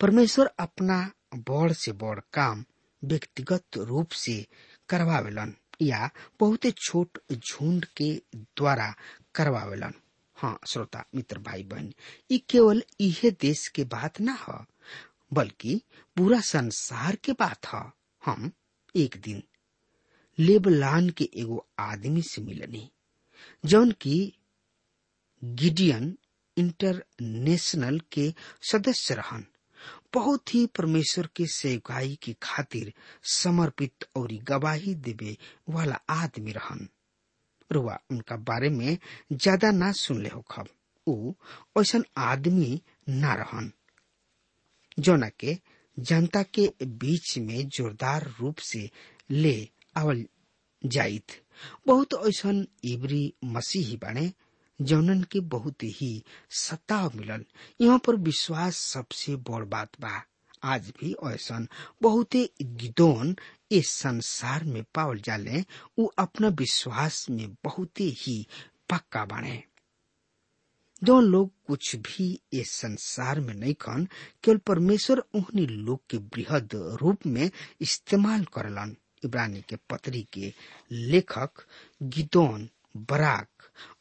परमेश्वर 0.00 0.50
अपना 0.58 1.12
बड़ 1.34 1.72
से 1.72 1.92
बड़ 1.92 2.20
काम 2.32 2.64
व्यक्तिगत 3.04 3.76
रूप 3.76 4.10
से 4.10 4.46
करवावेलन 4.88 5.54
या 5.82 6.10
बहुते 6.40 6.70
छोट 6.70 7.18
झुंड 7.32 7.84
के 7.84 8.12
द्वारा 8.36 8.94
करवावेलन। 9.34 9.94
हाँ 10.36 10.58
श्रोता, 10.66 11.04
मित्र 11.14 11.38
भाई 11.38 11.62
बहन 11.62 11.92
ई 12.30 12.38
केवल 12.38 12.82
इहे 13.00 13.30
देश 13.30 13.68
के 13.68 13.84
बात 13.84 14.20
ना 14.20 14.38
ह, 14.48 14.64
बल्कि 15.32 15.82
पूरा 16.16 16.40
संसार 16.40 17.16
के 17.16 17.32
बात 17.32 17.66
ह। 17.66 17.90
हम 18.24 18.50
एक 18.96 19.16
दिन 19.24 19.42
लेबलान 20.38 21.08
के 21.10 21.28
एगो 21.40 21.66
आदमी 21.78 22.22
से 22.22 22.42
मिलनी, 22.42 22.88
जौन 23.64 23.90
की 24.00 24.16
गिडियन 25.42 26.16
इंटरनेशनल 26.56 28.00
के 28.12 28.32
सदस्य 28.70 29.14
रहन। 29.14 29.46
बहुत 30.14 30.54
ही 30.54 30.64
परमेश्वर 30.76 31.28
के 31.36 31.46
सेवकाई 31.46 32.14
की 32.22 32.34
खातिर 32.42 32.92
समर्पित 33.32 34.04
और 34.16 34.32
गवाही 34.48 34.94
देवे 34.94 35.36
वाला 35.70 35.98
आदमी 36.10 36.52
रहन। 36.52 36.88
रुआ, 37.70 37.98
उनका 38.10 38.36
बारे 38.36 38.68
में 38.70 38.98
ज़्यादा 39.32 39.70
ना 39.70 39.90
सुनले 39.92 40.28
हो 40.28 40.40
खब। 40.50 40.68
ऊ 41.06 41.32
ऐसा 41.80 41.98
आदमी 42.22 42.80
ना 43.08 43.34
रहन, 43.34 43.70
जोना 44.98 45.28
के 45.40 45.56
जनता 45.96 46.42
के 46.54 46.70
बीच 46.82 47.36
में 47.38 47.68
जोरदार 47.68 48.26
रूप 48.40 48.58
से 48.58 48.88
ले 49.30 49.56
आवल 49.96 50.26
जाइत 50.86 51.26
बहुत 51.86 52.08
ऐसा 52.14 52.64
इबरी 52.84 53.34
मसीही 53.44 53.96
बने, 53.96 54.32
जौनन 54.82 55.22
के 55.22 55.40
बहुत 55.40 55.82
ही 55.82 56.22
सताव 56.50 57.12
मिलल 57.14 57.44
यहाँ 57.80 57.98
पर 57.98 58.16
विश्वास 58.16 58.76
सबसे 58.76 59.36
बड़ 59.36 59.64
बात 59.64 60.00
बा। 60.00 60.22
आज 60.62 60.92
भी 61.00 61.14
ऐसा 61.26 61.66
बहुते 62.02 62.50
गिदोन 62.62 63.36
इस 63.70 63.90
संसार 63.90 64.64
में 64.64 64.84
पावल 64.94 65.18
जाले, 65.18 65.64
उ 65.98 66.06
अपना 66.18 66.48
विश्वास 66.48 67.30
में 67.30 67.54
बहुते 67.64 68.04
ही 68.04 68.46
पक्का 68.90 69.24
बने। 69.24 69.62
जो 71.04 71.20
लोग 71.20 71.52
कुछ 71.66 71.96
भी 71.96 72.40
इस 72.52 72.70
संसार 72.70 73.40
में 73.40 73.54
नहीं 73.54 73.74
खन 73.74 74.08
केवल 74.44 74.56
परमेश्वर 74.56 75.18
उन्हीं 75.18 75.66
लोग 75.66 76.00
के 76.10 76.18
बृहद 76.18 76.70
रूप 76.74 77.26
में 77.26 77.50
इस्तेमाल 77.80 78.44
करलन। 78.44 78.96
इब्रानी 79.24 79.62
के 79.68 79.76
पत्री 79.90 80.26
के 80.32 80.52
लेखक 80.92 81.50
गिदोन, 82.02 82.68
बराक 82.96 83.48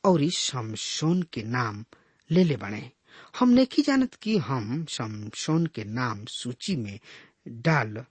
और 0.06 0.30
शमशोन 0.30 1.22
के 1.34 1.44
नाम 1.44 1.86
ले 2.32 2.44
ले 2.44 2.56
बने। 2.56 2.92
हम 3.40 3.50
नहीं 3.50 3.84
जानत 3.84 4.14
कि 4.14 4.38
हम 4.38 4.86
शमशोन 4.86 5.66
के 5.66 5.84
नाम 5.84 6.26
सूची 6.26 6.76
में 6.76 7.00
डाल 7.48 8.06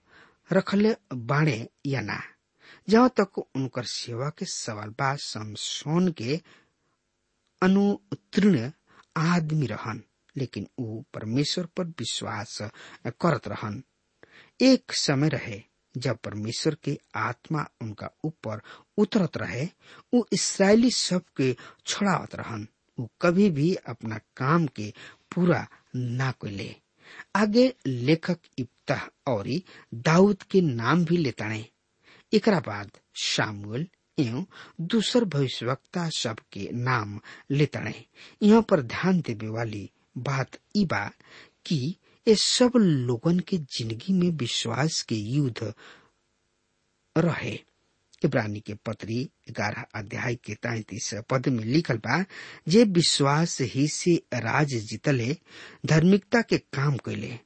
रखले 0.51 0.95
बाणे 1.13 1.67
या 1.85 2.01
ना? 2.01 2.21
जहाँ 2.89 3.09
तक 3.19 3.37
उनकर 3.37 3.83
सेवा 3.83 4.29
के 4.29 4.45
सवाल 4.45 4.89
बा, 4.89 5.15
शमशोन 5.15 6.11
के 6.11 6.39
अनुतीर्ण 7.61 8.71
आदमी 9.17 9.67
रहन, 9.67 10.03
लेकिन 10.37 10.67
ऊ 10.79 11.01
परमेश्वर 11.13 11.65
पर 11.65 11.85
विश्वास 11.99 12.57
करत 13.07 13.47
रहन। 13.47 13.83
एक 14.61 14.91
समय 14.91 15.29
रहे 15.29 15.61
जब 15.97 16.17
परमेश्वर 16.23 16.75
के 16.83 16.97
आत्मा 17.15 17.65
उनका 17.81 18.09
ऊपर 18.25 18.61
उतरत 19.01 19.37
रहे, 19.37 19.65
वो 20.13 20.25
इसराइली 20.33 20.91
सब 20.91 21.23
के 21.37 21.55
छोड़ावत 21.85 22.35
रहन। 22.35 22.67
ऊ 22.97 23.07
कभी 23.21 23.49
भी 23.49 23.73
अपना 23.89 24.17
काम 24.37 24.65
के 24.75 24.91
पूरा 25.35 25.65
ना 25.95 26.31
कोले। 26.39 26.73
आगे 27.35 27.73
लेखक 27.87 28.39
इब्तह 28.59 29.01
और 29.31 29.47
दाऊद 30.05 30.43
के 30.51 30.61
नाम 30.61 31.03
भी 31.05 31.17
लेताणे 31.17 31.65
एकरा 32.33 32.59
बाद 32.67 32.91
शामुएल 33.23 33.87
एवं 34.19 34.45
दूसर 34.93 35.23
भविष्यवक्ता 35.33 36.07
सब 36.17 36.39
के 36.53 36.69
नाम 36.73 37.19
लेताणे 37.51 37.93
यहाँ 38.43 38.61
पर 38.69 38.81
ध्यान 38.81 39.19
देवे 39.27 39.47
वाली 39.57 39.89
बात 40.27 40.57
ई 40.77 40.85
बा 40.91 41.05
कि 41.65 41.95
ये 42.27 42.35
सब 42.35 42.71
लोगन 42.75 43.39
के 43.39 43.57
ज़िंदगी 43.57 44.13
में 44.13 44.29
विश्वास 44.31 45.01
के 45.01 45.15
युद्ध 45.15 45.73
रहे। 47.17 47.59
इब्रानी 48.25 48.59
के 48.59 48.73
पत्री 48.73 49.23
ग्यारह 49.49 49.85
अध्याय 49.95 50.35
के 50.35 50.53
तैतीस 50.53 51.13
पद 51.29 51.47
में 51.49 51.63
लिखल 51.63 51.97
बा, 51.97 52.23
जे 52.67 52.83
विश्वास 52.83 53.57
ही 53.61 53.87
से 53.87 54.15
राज 54.33 54.73
जीतले, 54.89 55.35
धार्मिकता 55.85 56.41
के 56.41 56.57
काम 56.57 56.97
कैले, 56.97 57.39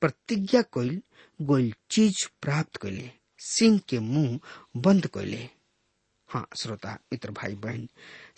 प्रतिज्ञा 0.00 0.62
कैल, 0.62 1.00
गोल 1.42 1.72
चीज़ 1.90 2.26
प्राप्त 2.42 2.76
कैले, 2.82 3.10
सिंह 3.38 3.80
के 3.88 3.98
मुँह 3.98 4.38
बंद 4.76 5.06
कैले। 5.06 5.48
हाँ 6.28 6.46
श्रोता 6.58 6.92
मित्र 7.12 7.30
भाई 7.30 7.54
बहन 7.64 7.86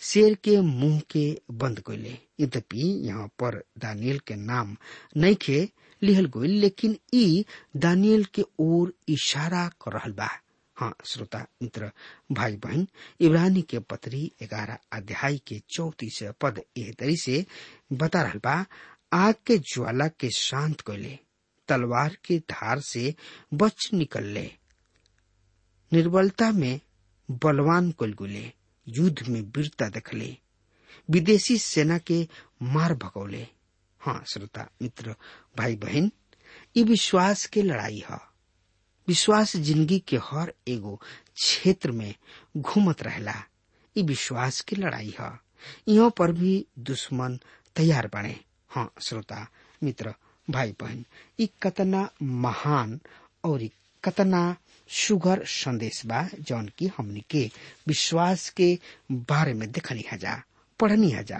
शेर 0.09 0.33
के 0.43 0.59
मुँह 0.61 0.99
के 1.11 1.23
बंद 1.61 1.79
कैले 1.87 2.17
यद्यपि 2.39 2.81
यहाँ 3.07 3.27
पर 3.39 3.61
दानियल 3.83 4.19
के 4.27 4.35
नाम 4.35 4.75
नहीं 5.17 5.35
खे 5.41 5.67
लिहल 6.01 6.25
गई 6.35 6.47
लेकिन 6.59 6.97
ई 7.13 7.45
दानियल 7.85 8.23
के 8.35 8.43
ओर 8.59 8.93
इशारा 9.13 9.67
कर 9.83 9.91
रहल 9.93 10.11
बा। 10.19 10.27
हाँ 10.77 10.93
श्रोता 11.05 11.39
मित्र 11.61 11.89
भाई 12.31 12.55
बहन 12.65 12.87
इब्रानी 13.27 13.61
के 13.69 13.79
पत्री 13.89 14.21
ग्यारह 14.43 14.77
अध्याय 14.97 15.37
के 15.47 15.59
चौतीस 15.75 16.19
पद 16.41 16.61
एह 16.77 16.91
तरी 16.99 17.15
से 17.23 17.45
बता 17.93 18.21
रहल 18.23 18.39
बा, 18.43 18.65
आग 19.13 19.33
के 19.47 19.57
ज्वाला 19.73 20.07
के 20.19 20.29
शांत 20.37 20.81
कैले 20.87 21.17
तलवार 21.69 22.15
के 22.25 22.37
धार 22.49 22.79
से 22.91 23.13
बच 23.53 23.89
निकलले। 23.93 24.49
निर्बलता 25.91 26.51
में 26.51 26.79
बलवान 27.29 27.91
कुलगुले 27.91 28.51
युद्ध 28.87 29.27
में 29.27 29.41
वीरता 29.57 29.89
देखले, 29.89 30.37
विदेशी 31.09 31.57
सेना 31.57 31.97
के 31.97 32.27
मार 32.63 32.93
भगौले। 32.93 33.47
हाँ 34.01 34.23
श्रोता, 34.27 34.67
मित्र 34.81 35.15
भाई 35.57 35.75
बहन 35.75 36.11
ये 36.77 36.83
विश्वास 36.83 37.45
के 37.45 37.61
लड़ाई 37.61 38.03
है। 38.09 38.19
विश्वास 39.07 39.55
ज़िंदगी 39.55 39.99
के 39.99 40.17
हर 40.23 40.53
एगो 40.67 40.95
क्षेत्र 41.35 41.91
में 41.91 42.13
घूमत 42.57 43.03
रहला। 43.03 43.33
ये 43.95 44.03
विश्वास 44.03 44.61
की 44.61 44.75
लड़ाई 44.75 45.13
है। 45.19 45.31
यहाँ 45.87 46.09
पर 46.17 46.31
भी 46.31 46.65
दुश्मन 46.79 47.39
तैयार 47.75 48.07
बने। 48.07 48.39
हाँ 48.69 48.91
श्रोता, 49.01 49.47
मित्र 49.83 50.13
भाई 50.47 50.71
बहन 50.81 51.05
ये 51.39 51.49
कतना 51.63 52.09
महान 52.21 52.99
और 53.43 53.63
कतना 54.03 54.41
सुगर 54.89 55.43
संदेश 55.45 56.05
बा 56.05 56.27
जौन 56.47 56.69
की 56.77 56.91
हमनी 56.97 57.23
के 57.29 57.49
विश्वास 57.87 58.49
के 58.59 58.77
बारे 59.11 59.53
में 59.53 59.71
देखनी 59.71 60.03
हजा, 60.11 60.41
पढ़नी 60.79 61.09
हजा, 61.11 61.39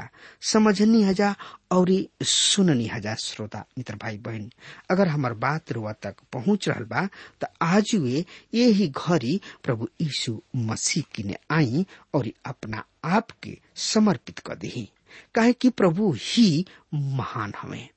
समझनी 0.51 1.01
हजा 1.03 1.33
और 1.71 1.89
सुननी 2.27 2.87
हजा 2.93 3.13
श्रोता, 3.23 3.63
मित्र 3.77 3.95
भाई 4.01 4.17
बहन 4.25 4.49
अगर 4.91 5.07
हमार 5.07 5.33
बात 5.45 5.71
रुआ 5.71 5.91
तक 6.03 6.15
पहुँच 6.33 6.67
रहा 6.69 6.83
बा 6.89 7.05
तो 7.41 7.47
आज 7.65 7.95
वे 7.95 8.23
यही 8.53 8.87
घड़ी 8.87 9.39
प्रभु 9.63 9.87
यीशु 10.01 10.39
मसीह 10.55 11.03
की 11.15 11.23
ने 11.23 11.35
आई 11.51 11.85
और 12.15 12.29
अपना 12.45 12.83
आप 13.17 13.31
के 13.43 13.57
समर्पित 13.89 14.39
कर 14.47 14.55
दी 14.65 14.87
काहे 15.35 15.53
कि 15.61 15.69
प्रभु 15.81 16.11
ही 16.21 16.65
महान 16.93 17.53
हमें 17.61 17.87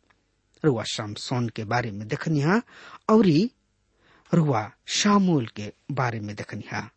रुआ 0.65 0.83
शमसोन 0.93 1.49
के 1.57 1.65
बारे 1.75 1.91
में 1.91 2.07
देखनी 2.09 2.43
और 3.11 3.27
रुआ 4.35 4.71
शामुल 4.87 5.47
के 5.47 5.73
बारे 5.91 6.21
में 6.21 6.35
देखनी 6.37 6.65
हा 6.73 6.91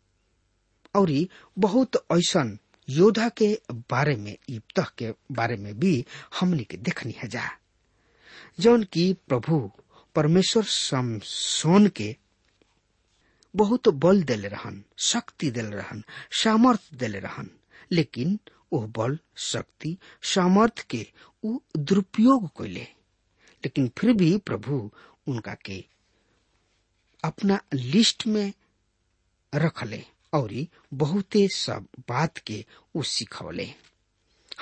और 0.96 1.10
बहुत 1.58 1.96
ऐसा 2.12 2.44
योद्धा 2.88 3.28
के 3.28 3.48
बारे 3.90 4.16
में 4.16 4.36
इब्तह 4.48 4.86
के 4.98 5.10
बारे 5.32 5.56
में 5.56 5.78
भी 5.78 6.04
हमने 6.40 6.64
के 6.64 6.76
देखनी 6.76 7.12
है 7.16 7.28
जा। 7.28 7.42
जौन 8.60 8.84
की 8.92 9.12
प्रभु 9.28 9.58
परमेश्वर 10.14 10.64
समसोन 10.64 11.88
के 11.88 12.16
बहुत 13.54 13.88
बल 13.88 14.22
दिले 14.22 14.48
रहन, 14.48 14.82
शक्ति 14.98 15.50
दिले 15.50 15.76
रहन 15.76 16.02
सामर्थ्य 16.42 16.96
दिले 16.96 17.18
रहन, 17.18 17.50
लेकिन 17.92 18.38
वो 18.72 18.80
बल, 18.96 19.18
शक्ति 19.36 19.96
सामर्थ्य 20.34 20.84
के 20.90 21.06
उ 21.44 21.58
दुरुपयोग 21.76 22.48
कैले 22.48 22.86
लेकिन 23.64 23.90
फिर 23.98 24.12
भी 24.12 24.36
प्रभु 24.38 24.90
उनका 25.28 25.54
के 25.64 25.84
अपना 27.26 27.60
लिस्ट 27.74 28.26
में 28.26 28.52
रखले 29.52 30.02
और 30.34 30.50
बहुते 31.02 31.46
सब 31.56 31.86
बात 32.08 32.38
के 32.46 32.64
उ 32.96 33.02
सिखौले 33.12 33.68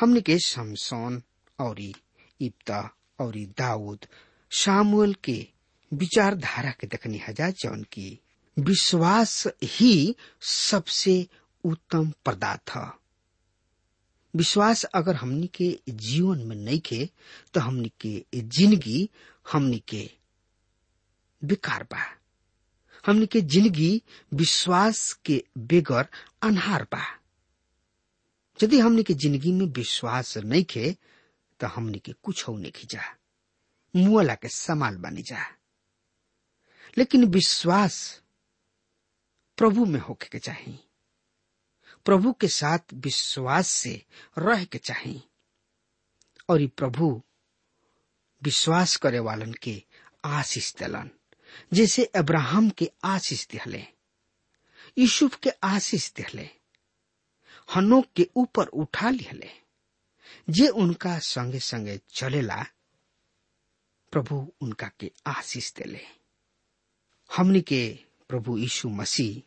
हमने 0.01 0.21
के 0.29 0.39
शमसोन 0.47 1.23
और 1.59 1.81
इब्ता 1.81 2.81
और 3.21 3.35
दाऊद, 3.59 4.07
शामुएल 4.51 5.15
के 5.25 5.37
विचारधारा 5.93 6.71
के 6.81 6.87
देखनी 6.87 7.19
हजा 7.29 7.49
जौन 7.63 7.83
की 7.93 8.19
विश्वास 8.57 9.47
ही 9.63 9.95
सबसे 10.49 11.15
उत्तम 11.65 12.13
पदार्थ 12.27 12.73
विश्वास 14.35 14.85
अगर 14.95 15.15
हमनी 15.17 15.47
के 15.55 15.71
जीवन 15.91 16.39
में 16.47 16.55
नहीं 16.57 16.81
खे 16.87 17.09
तो 17.55 17.61
हमनी 17.61 17.93
के 18.05 18.15
ज़िंदगी 18.41 19.09
हमनी 19.53 19.79
के 19.89 20.09
बेकार 21.43 21.83
बा। 21.93 22.03
हमनी 23.07 23.27
के 23.33 23.41
ज़िंदगी 23.41 23.91
विश्वास 24.35 25.13
के 25.27 25.43
बेगर 25.73 26.07
अनहार 26.43 26.83
बा 26.93 27.03
यदि 28.59 28.79
हमनी 28.81 29.03
के 29.03 29.15
ज़िंदगी 29.15 29.53
में 29.53 29.67
विश्वास 29.77 30.37
नहीं 30.39 30.65
खे 30.71 30.97
तो 31.61 31.67
हमनी 31.75 31.99
के 32.05 32.13
कुछ 32.23 32.49
नहीं 32.49 32.87
जा 32.91 33.03
मुआला 33.95 34.35
के 34.35 34.49
समाल 34.49 34.97
बनी 34.99 35.23
जा। 35.23 35.45
लेकिन 36.99 37.25
विश्वास 37.35 37.99
प्रभु 39.59 39.85
में 39.87 39.99
होके 40.01 40.29
के 40.33 40.39
चाहिए 40.39 40.79
प्रभु 42.07 42.33
के 42.41 42.49
साथ 42.49 42.95
विश्वास 43.05 43.69
से 43.69 43.95
रह 44.39 44.65
के 44.65 44.79
चाहिए 44.79 45.23
और 46.51 46.61
ये 46.61 46.67
प्रभु 46.77 47.11
विश्वास 48.43 48.97
करे 49.05 49.19
वालन 49.27 49.53
के 49.63 49.83
आशीष 50.25 50.75
दिलन। 50.79 51.11
जैसे 51.73 52.05
अब्राहम 52.05 52.71
के 52.71 52.91
आशीष 53.05 53.47
दिहले 53.47 53.87
यूसुफ 54.99 55.39
के 55.43 55.51
आशीष 55.51 56.13
दिहले 56.13 56.51
हनोक 57.75 58.07
के 58.17 58.31
ऊपर 58.37 58.67
उठा 58.67 59.11
लिहले 59.11 59.51
जे 60.51 60.69
उनका 60.69 61.19
संगे 61.19 61.59
संगे 61.59 62.01
चलेला, 62.15 62.67
प्रभु 64.13 64.53
उनका 64.61 64.91
के 65.01 65.13
आशीष 65.27 65.73
दिले 65.73 66.01
हमनी 67.37 67.61
के 67.61 67.99
प्रभु 68.29 68.59
यीशु 68.59 68.89
मसीह 68.89 69.43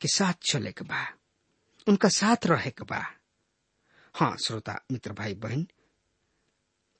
के 0.00 0.08
साथ 0.08 0.32
चले 0.50 0.72
के 0.72 0.84
बा। 0.84 1.14
उनका 1.88 2.08
साथ 2.08 2.46
रहे 2.46 2.70
के 2.70 2.84
बा। 2.84 3.14
हाँ 4.14 4.36
श्रोता, 4.36 4.84
मित्र, 4.92 5.12
भाई, 5.12 5.34
बहन, 5.34 5.68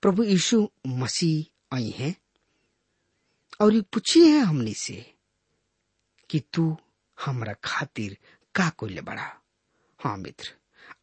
प्रभु 0.02 0.24
यीशु 0.24 0.70
मसीह 0.87 1.76
आई 1.76 1.90
हैं। 1.90 2.23
और 3.61 3.75
ये 3.75 3.81
पूछिए 3.93 4.29
है 4.37 4.40
हमने 4.45 4.73
से 4.77 4.95
कि 6.31 6.40
तू 6.55 6.77
हमरा 7.19 7.53
खातिर 7.64 8.17
का 8.55 8.69
कोई 8.79 9.01
बड़ा? 9.01 9.29
हाँ 10.01 10.17
मित्र 10.19 10.53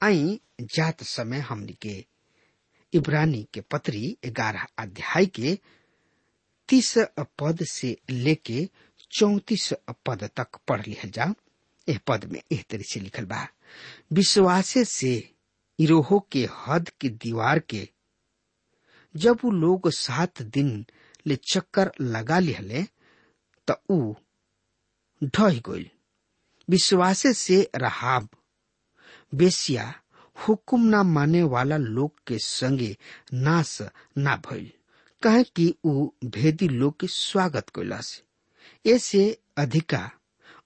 आई 0.04 0.40
जात 0.76 1.04
समय 1.04 1.40
हमनी 1.50 1.74
के 1.82 2.04
इब्रानी 2.94 3.44
के 3.54 3.62
पत्री 3.72 4.18
ग्यारह 4.26 4.66
अध्याय 4.80 5.26
के 5.40 5.58
तीस 6.70 6.94
पद 7.40 7.64
से 7.72 7.96
लेके 8.10 8.68
चौतीस 9.18 9.72
पद 10.06 10.24
तक 10.38 10.58
पढ़ 10.68 10.86
लिया 10.88 11.10
जा। 11.16 11.34
एह 11.88 12.00
पद 12.08 12.26
में 12.32 12.42
एह 12.52 12.64
तरह 12.70 12.84
से 12.92 13.00
लिखल 13.00 13.26
बा। 13.26 13.48
विश्वासे 14.14 14.84
से 14.86 15.14
इरोहो 15.80 16.20
के 16.32 16.48
हद 16.66 16.90
की 17.02 17.10
दीवार 17.10 17.60
के 17.74 17.88
जब 19.16 19.40
वो 19.44 19.52
लोग 19.52 19.90
सात 19.94 20.42
दिन 20.42 20.86
ले 21.28 21.36
चक्कर 21.36 21.92
लगा 22.02 22.40
लिहले, 22.40 22.84
त 23.68 23.82
ऊ 23.90 24.14
ढह 25.24 25.60
गइल। 25.60 25.90
विश्वासे 26.70 27.34
से 27.34 27.72
रहाब। 27.76 28.30
बेसिया, 29.36 29.94
हुकुम 30.48 30.82
ना 30.82 31.04
माने 31.04 31.44
वाला 31.44 31.78
लोग 31.78 32.12
के 32.28 32.38
संगे 32.38 32.98
नाश 33.34 33.82
ना 34.18 34.36
भइल। 34.36 34.72
कहे 35.24 35.44
कि 35.44 35.76
ऊ 35.86 36.10
भेदी 36.26 36.68
लोग 36.68 37.00
के 37.00 37.08
स्वागत 37.08 37.70
कैलस 37.70 38.24
ऐसे 38.86 39.42
अधिका, 39.58 40.12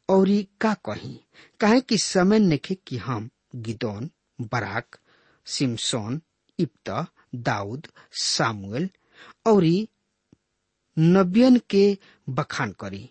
और 0.10 0.46
का 0.62 0.74
कही? 0.74 1.22
कहे 1.60 1.82
कि 1.82 1.98
समय 1.98 2.40
नेखे 2.40 2.76
कि 2.76 2.98
हम 2.98 3.30
गिदौन, 3.56 4.10
बराक, 4.42 4.98
सिमसोन 5.46 6.22
इप्ता 6.60 7.08
दाऊद, 7.36 7.88
सामुएल, 8.12 8.90
और 9.46 9.86
नबियन 10.98 11.60
के 11.70 11.98
बखान 12.30 12.72
करी। 12.80 13.10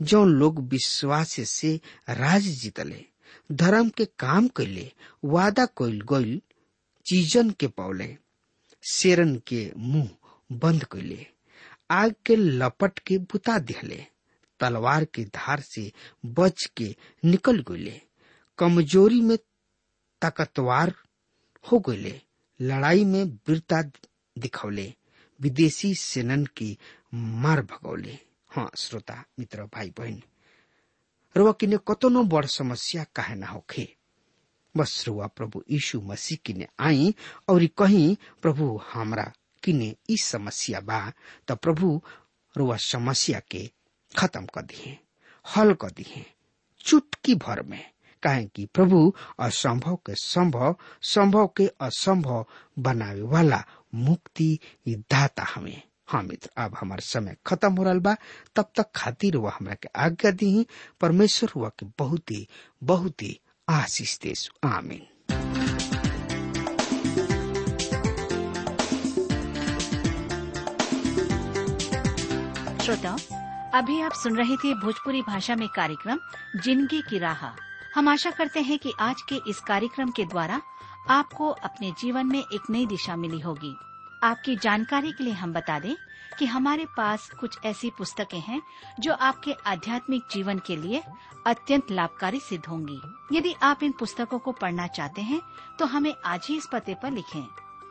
जो 0.00 0.24
लोग 0.24 0.58
विश्वास 0.68 1.34
से 1.48 1.80
राज 2.08 2.42
जीतले, 2.42 3.04
धर्म 3.52 3.88
के 3.88 4.04
काम 4.18 4.48
कैले, 4.48 4.90
वादा 5.24 5.64
कैल 5.78 6.00
गईल 6.12 6.40
चीजन 7.06 7.50
के 7.50 7.66
पौले 7.66 8.16
शेरन 8.82 9.36
के 9.46 9.70
मुँह 9.76 10.08
बंद 10.52 10.84
कैले, 10.84 11.26
आग 11.90 12.14
के 12.26 12.36
लपट 12.36 12.98
के 12.98 13.18
बुता 13.18 13.58
दिहले, 13.58 14.04
तलवार 14.60 15.04
की 15.04 15.24
धार 15.24 15.60
से 15.60 15.90
बच 16.26 16.64
के 16.76 16.94
निकल 17.24 17.64
गईले 17.68 18.00
कमज़ोरी 18.58 19.20
में 19.20 19.36
ताकतवार 20.22 20.94
हो 21.64 21.78
गईले 21.78 22.20
लड़ाई 22.60 23.04
में 23.04 23.24
वीरता 23.24 23.82
दिखौले 24.36 24.92
विदेशी 25.40 25.94
सेनन 25.94 26.44
की 26.46 26.76
मार 27.12 27.60
भगौले 27.62 28.18
हाँ 28.50 28.70
श्रोता, 28.78 29.24
मित्र 29.38 29.62
भाई 29.74 29.90
बहन 29.98 30.22
रुआ 31.36 31.52
किने 31.52 31.76
कतनो 31.88 32.22
बड़ 32.24 32.44
समस्या 32.46 33.04
काहे 33.16 33.34
ना 33.34 33.46
होखे 33.46 33.88
बस 34.74 35.04
रुआ 35.06 35.26
प्रभु 35.26 35.62
यीशु 35.70 36.00
मसीह 36.00 36.38
किने 36.46 36.66
आई, 36.80 37.14
और 37.48 37.66
कहीं 37.78 38.16
प्रभु 38.42 38.80
हमरा 38.92 39.32
किने 39.62 39.94
ई 40.10 40.16
समस्या 40.16 40.80
बा, 40.80 41.12
त 41.48 41.52
प्रभु 41.52 42.00
रुआ 42.56 42.76
समस्या 42.76 43.40
के 43.50 43.70
खत्म 44.18 44.46
कर 44.54 44.62
दिए 44.62 44.98
हल 45.56 45.74
कर 45.74 45.90
दिए 45.90 46.24
चुटकी 46.80 47.34
भर 47.34 47.62
में। 47.62 47.84
काहे 48.22 48.44
कि 48.54 48.64
प्रभु 48.66 49.14
असंभव 49.40 49.96
के 49.96 50.14
संभव 50.14 50.76
संभव 51.02 51.46
के 51.56 51.66
असंभव 51.80 52.46
बनावे 52.78 53.22
वाला 53.22 53.64
मुक्ति 53.94 54.58
दाता 54.88 55.46
हमें। 55.54 55.82
हाँ 56.12 56.22
मित्र, 56.22 56.50
अब 56.58 56.74
हमार 56.80 57.00
समय 57.00 57.36
खत्म 57.46 57.72
हो 57.76 57.84
रहा 57.84 57.94
बा। 57.94 58.16
तब 58.56 58.70
तक 58.76 58.90
खातिर 58.94 59.36
वह 59.36 59.52
हमरा 59.58 59.74
के 59.74 59.88
आज्ञा 59.96 60.30
दी 60.30 60.66
परमेश्वर 61.00 61.50
हुआ 61.56 61.68
के 61.68 61.86
बहुत 61.98 62.30
ही 62.30 62.46
बहुत 62.82 63.22
ही 63.22 63.38
आशीष 63.68 64.18
देश 64.18 64.48
आमीन। 64.64 65.06
श्रोताओं, 72.84 73.18
अभी 73.74 74.00
आप 74.02 74.12
सुन 74.12 74.36
रहे 74.36 74.56
थे 74.56 74.74
भोजपुरी 74.74 75.22
भाषा 75.22 75.56
में 75.56 75.68
कार्यक्रम, 75.68 76.18
ज़िंदगी 76.64 77.00
की 77.10 77.18
राह। 77.18 77.44
हम 77.94 78.08
आशा 78.08 78.30
करते 78.30 78.60
हैं 78.60 78.78
कि 78.78 78.92
आज 79.00 79.22
के 79.22 79.40
इस 79.50 79.60
कार्यक्रम 79.60 80.10
के 80.10 80.24
द्वारा 80.24 80.60
आपको 81.10 81.48
अपने 81.48 81.90
जीवन 82.00 82.26
में 82.26 82.38
एक 82.38 82.70
नई 82.70 82.86
दिशा 82.86 83.16
मिली 83.16 83.40
होगी। 83.40 83.74
आपकी 84.22 84.56
जानकारी 84.56 85.12
के 85.12 85.24
लिए 85.24 85.32
हम 85.34 85.52
बता 85.52 85.78
दें 85.78 85.94
कि 86.38 86.46
हमारे 86.46 86.84
पास 86.96 87.28
कुछ 87.40 87.58
ऐसी 87.66 87.90
पुस्तकें 87.98 88.40
हैं 88.40 88.60
जो 89.00 89.12
आपके 89.12 89.52
आध्यात्मिक 89.66 90.22
जीवन 90.32 90.58
के 90.66 90.76
लिए 90.76 91.02
अत्यंत 91.46 91.90
लाभकारी 91.90 92.40
सिद्ध 92.40 92.64
होंगी। 92.66 93.00
यदि 93.32 93.54
आप 93.62 93.82
इन 93.82 93.92
पुस्तकों 93.92 94.38
को 94.38 94.52
पढ़ना 94.52 94.86
चाहते 94.88 95.22
हैं 95.22 95.40
तो 95.78 95.86
हमें 95.86 96.12
आज 96.24 96.46
ही 96.48 96.56
इस 96.56 96.68
पते 96.72 96.94
पर 97.02 97.10
लिखें। 97.10 97.42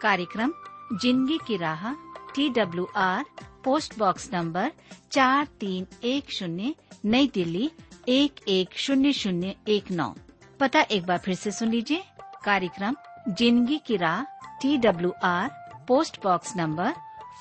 कार्यक्रम, 0.02 0.54
ज़िंदगी 0.94 1.40
की 1.48 1.58
राह 1.58 1.92
T 2.36 2.50
W 2.52 2.88
R 2.98 3.26
post 3.64 3.98
box 4.00 4.30
number 4.34 4.72
चार 5.12 5.48
तीन 5.60 5.88
एक 6.04 6.32
शून्य, 6.32 6.76
नई 7.06 7.28
दिल्ली, 7.34 7.70
एक 8.10 8.40
एक 8.48 8.78
शून्य 8.78 9.14
शून्य 9.14 9.56
एक 9.68 9.92
नौ। 9.92 10.14
पता 10.60 10.82
एक 10.82 11.06
बार 11.06 11.18
फिर 11.18 11.36
से 11.36 11.52
सुन 11.52 11.70
लीजिए। 11.70 12.04
कार्यक्रम, 12.46 12.96
ज़िंदगी 13.30 13.78
की 13.88 13.98
राह 13.98 14.24
T 14.62 14.78
W 14.78 15.14
R 15.24 15.50
post 15.92 16.18
box 16.24 16.56
number 16.58 16.94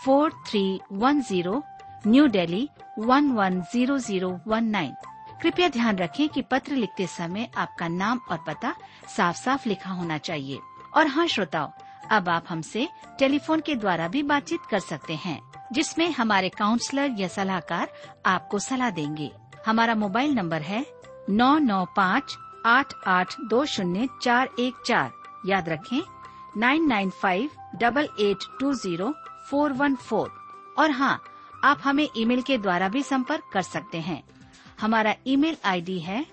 four 0.04 0.32
three 0.46 0.80
one 0.92 1.20
zero, 1.22 1.62
New 2.06 2.26
Delhi 2.28 2.68
one 2.98 3.30
one 3.32 3.60
zero 3.72 3.98
zero 3.98 4.30
one 4.46 4.64
nine. 4.66 4.94
कृपया 5.42 5.68
ध्यान 5.68 5.98
रखें 5.98 6.28
कि 6.28 6.42
पत्र 6.42 6.76
लिखते 6.76 7.06
समय 7.06 7.48
आपका 7.56 7.88
नाम 7.88 8.20
और 8.30 8.38
पता 8.46 8.74
साफ़ 9.16 9.36
साफ़ 9.36 9.68
लिखा 9.68 9.90
होना 9.90 10.18
चाहिए। 10.18 10.58
और 10.96 11.06
हाँ 11.06 11.26
श्रोताओं, 11.26 11.70
अब 12.10 12.28
आप 12.28 12.46
हमसे 12.48 12.88
टेलीफोन 13.18 13.60
के 13.60 13.76
द्वारा 13.76 14.08
भी 14.08 14.22
बातचीत 14.22 14.66
कर 14.70 14.80
सकते 14.80 15.14
हैं, 15.14 15.40
जिसमें 15.72 16.10
हमारे 16.12 16.48
काउंसलर 16.48 17.14
या 17.18 17.28
सलाहकार 17.28 17.92
आपको 18.26 18.58
सलाह 18.58 18.90
देंगे। 18.90 19.32
हमारा 19.66 19.94
मोबाइल 19.94 20.34
नंबर 20.34 20.62
है 20.62 20.86
नौ 21.30 21.56
नौ 21.60 21.84
पाँच 21.96 22.36
आठ 22.66 22.94
आठ 23.08 23.40
दो 23.40 23.64
शून्य 23.66 24.08
चार 24.22 24.48
एक 24.58 24.82
चार। 24.86 25.12
याद 25.46 25.68
रखें 25.68 26.00
nine 26.56 26.86
nine 26.88 27.10
five 27.10 27.50
double 27.80 28.08
eight 28.20 28.44
two 28.60 28.72
zero 28.74 29.12
four 29.50 29.72
one 29.72 29.94
four. 29.96 30.30
और 30.78 30.90
हाँ 30.90 31.20
आप 31.64 31.80
हमें 31.84 32.08
ईमेल 32.16 32.42
के 32.42 32.58
द्वारा 32.58 32.88
भी 32.88 33.02
संपर्क 33.02 33.50
कर 33.52 33.62
सकते 33.62 34.00
हैं। 34.00 34.22
हमारा 34.80 35.14
ईमेल 35.26 35.56
आईडी 35.64 35.98
है 36.00 36.24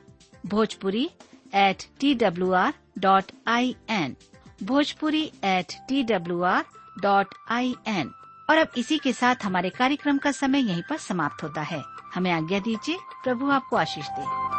Bhojpuri 0.45 1.09
at 1.55 1.83
T 1.99 2.13
W 2.15 2.51
R 2.53 2.73
dot 2.99 3.31
I 3.47 3.75
N 3.89 4.15
Bhojpuri 4.63 5.23
at 5.45 5.73
T 5.89 6.03
W 6.03 6.41
R 6.43 6.65
dot 7.01 7.35
I 7.51 7.75
N 7.87 8.11
और 8.49 8.57
अब 8.57 8.71
इसी 8.77 8.97
के 8.97 9.13
साथ 9.13 9.45
हमारे 9.45 9.69
कार्यक्रम 9.69 10.17
का 10.17 10.31
समय 10.31 10.67
यहीं 10.69 10.83
पर 10.89 10.97
समाप्त 10.97 11.43
होता 11.43 11.61
है। 11.61 11.83
हमें 12.15 12.31
आज्ञा 12.31 12.59
दीजिए, 12.59 12.97
प्रभु 13.23 13.49
आपको 13.51 13.75
आशीष 13.75 14.07
दे। 14.09 14.56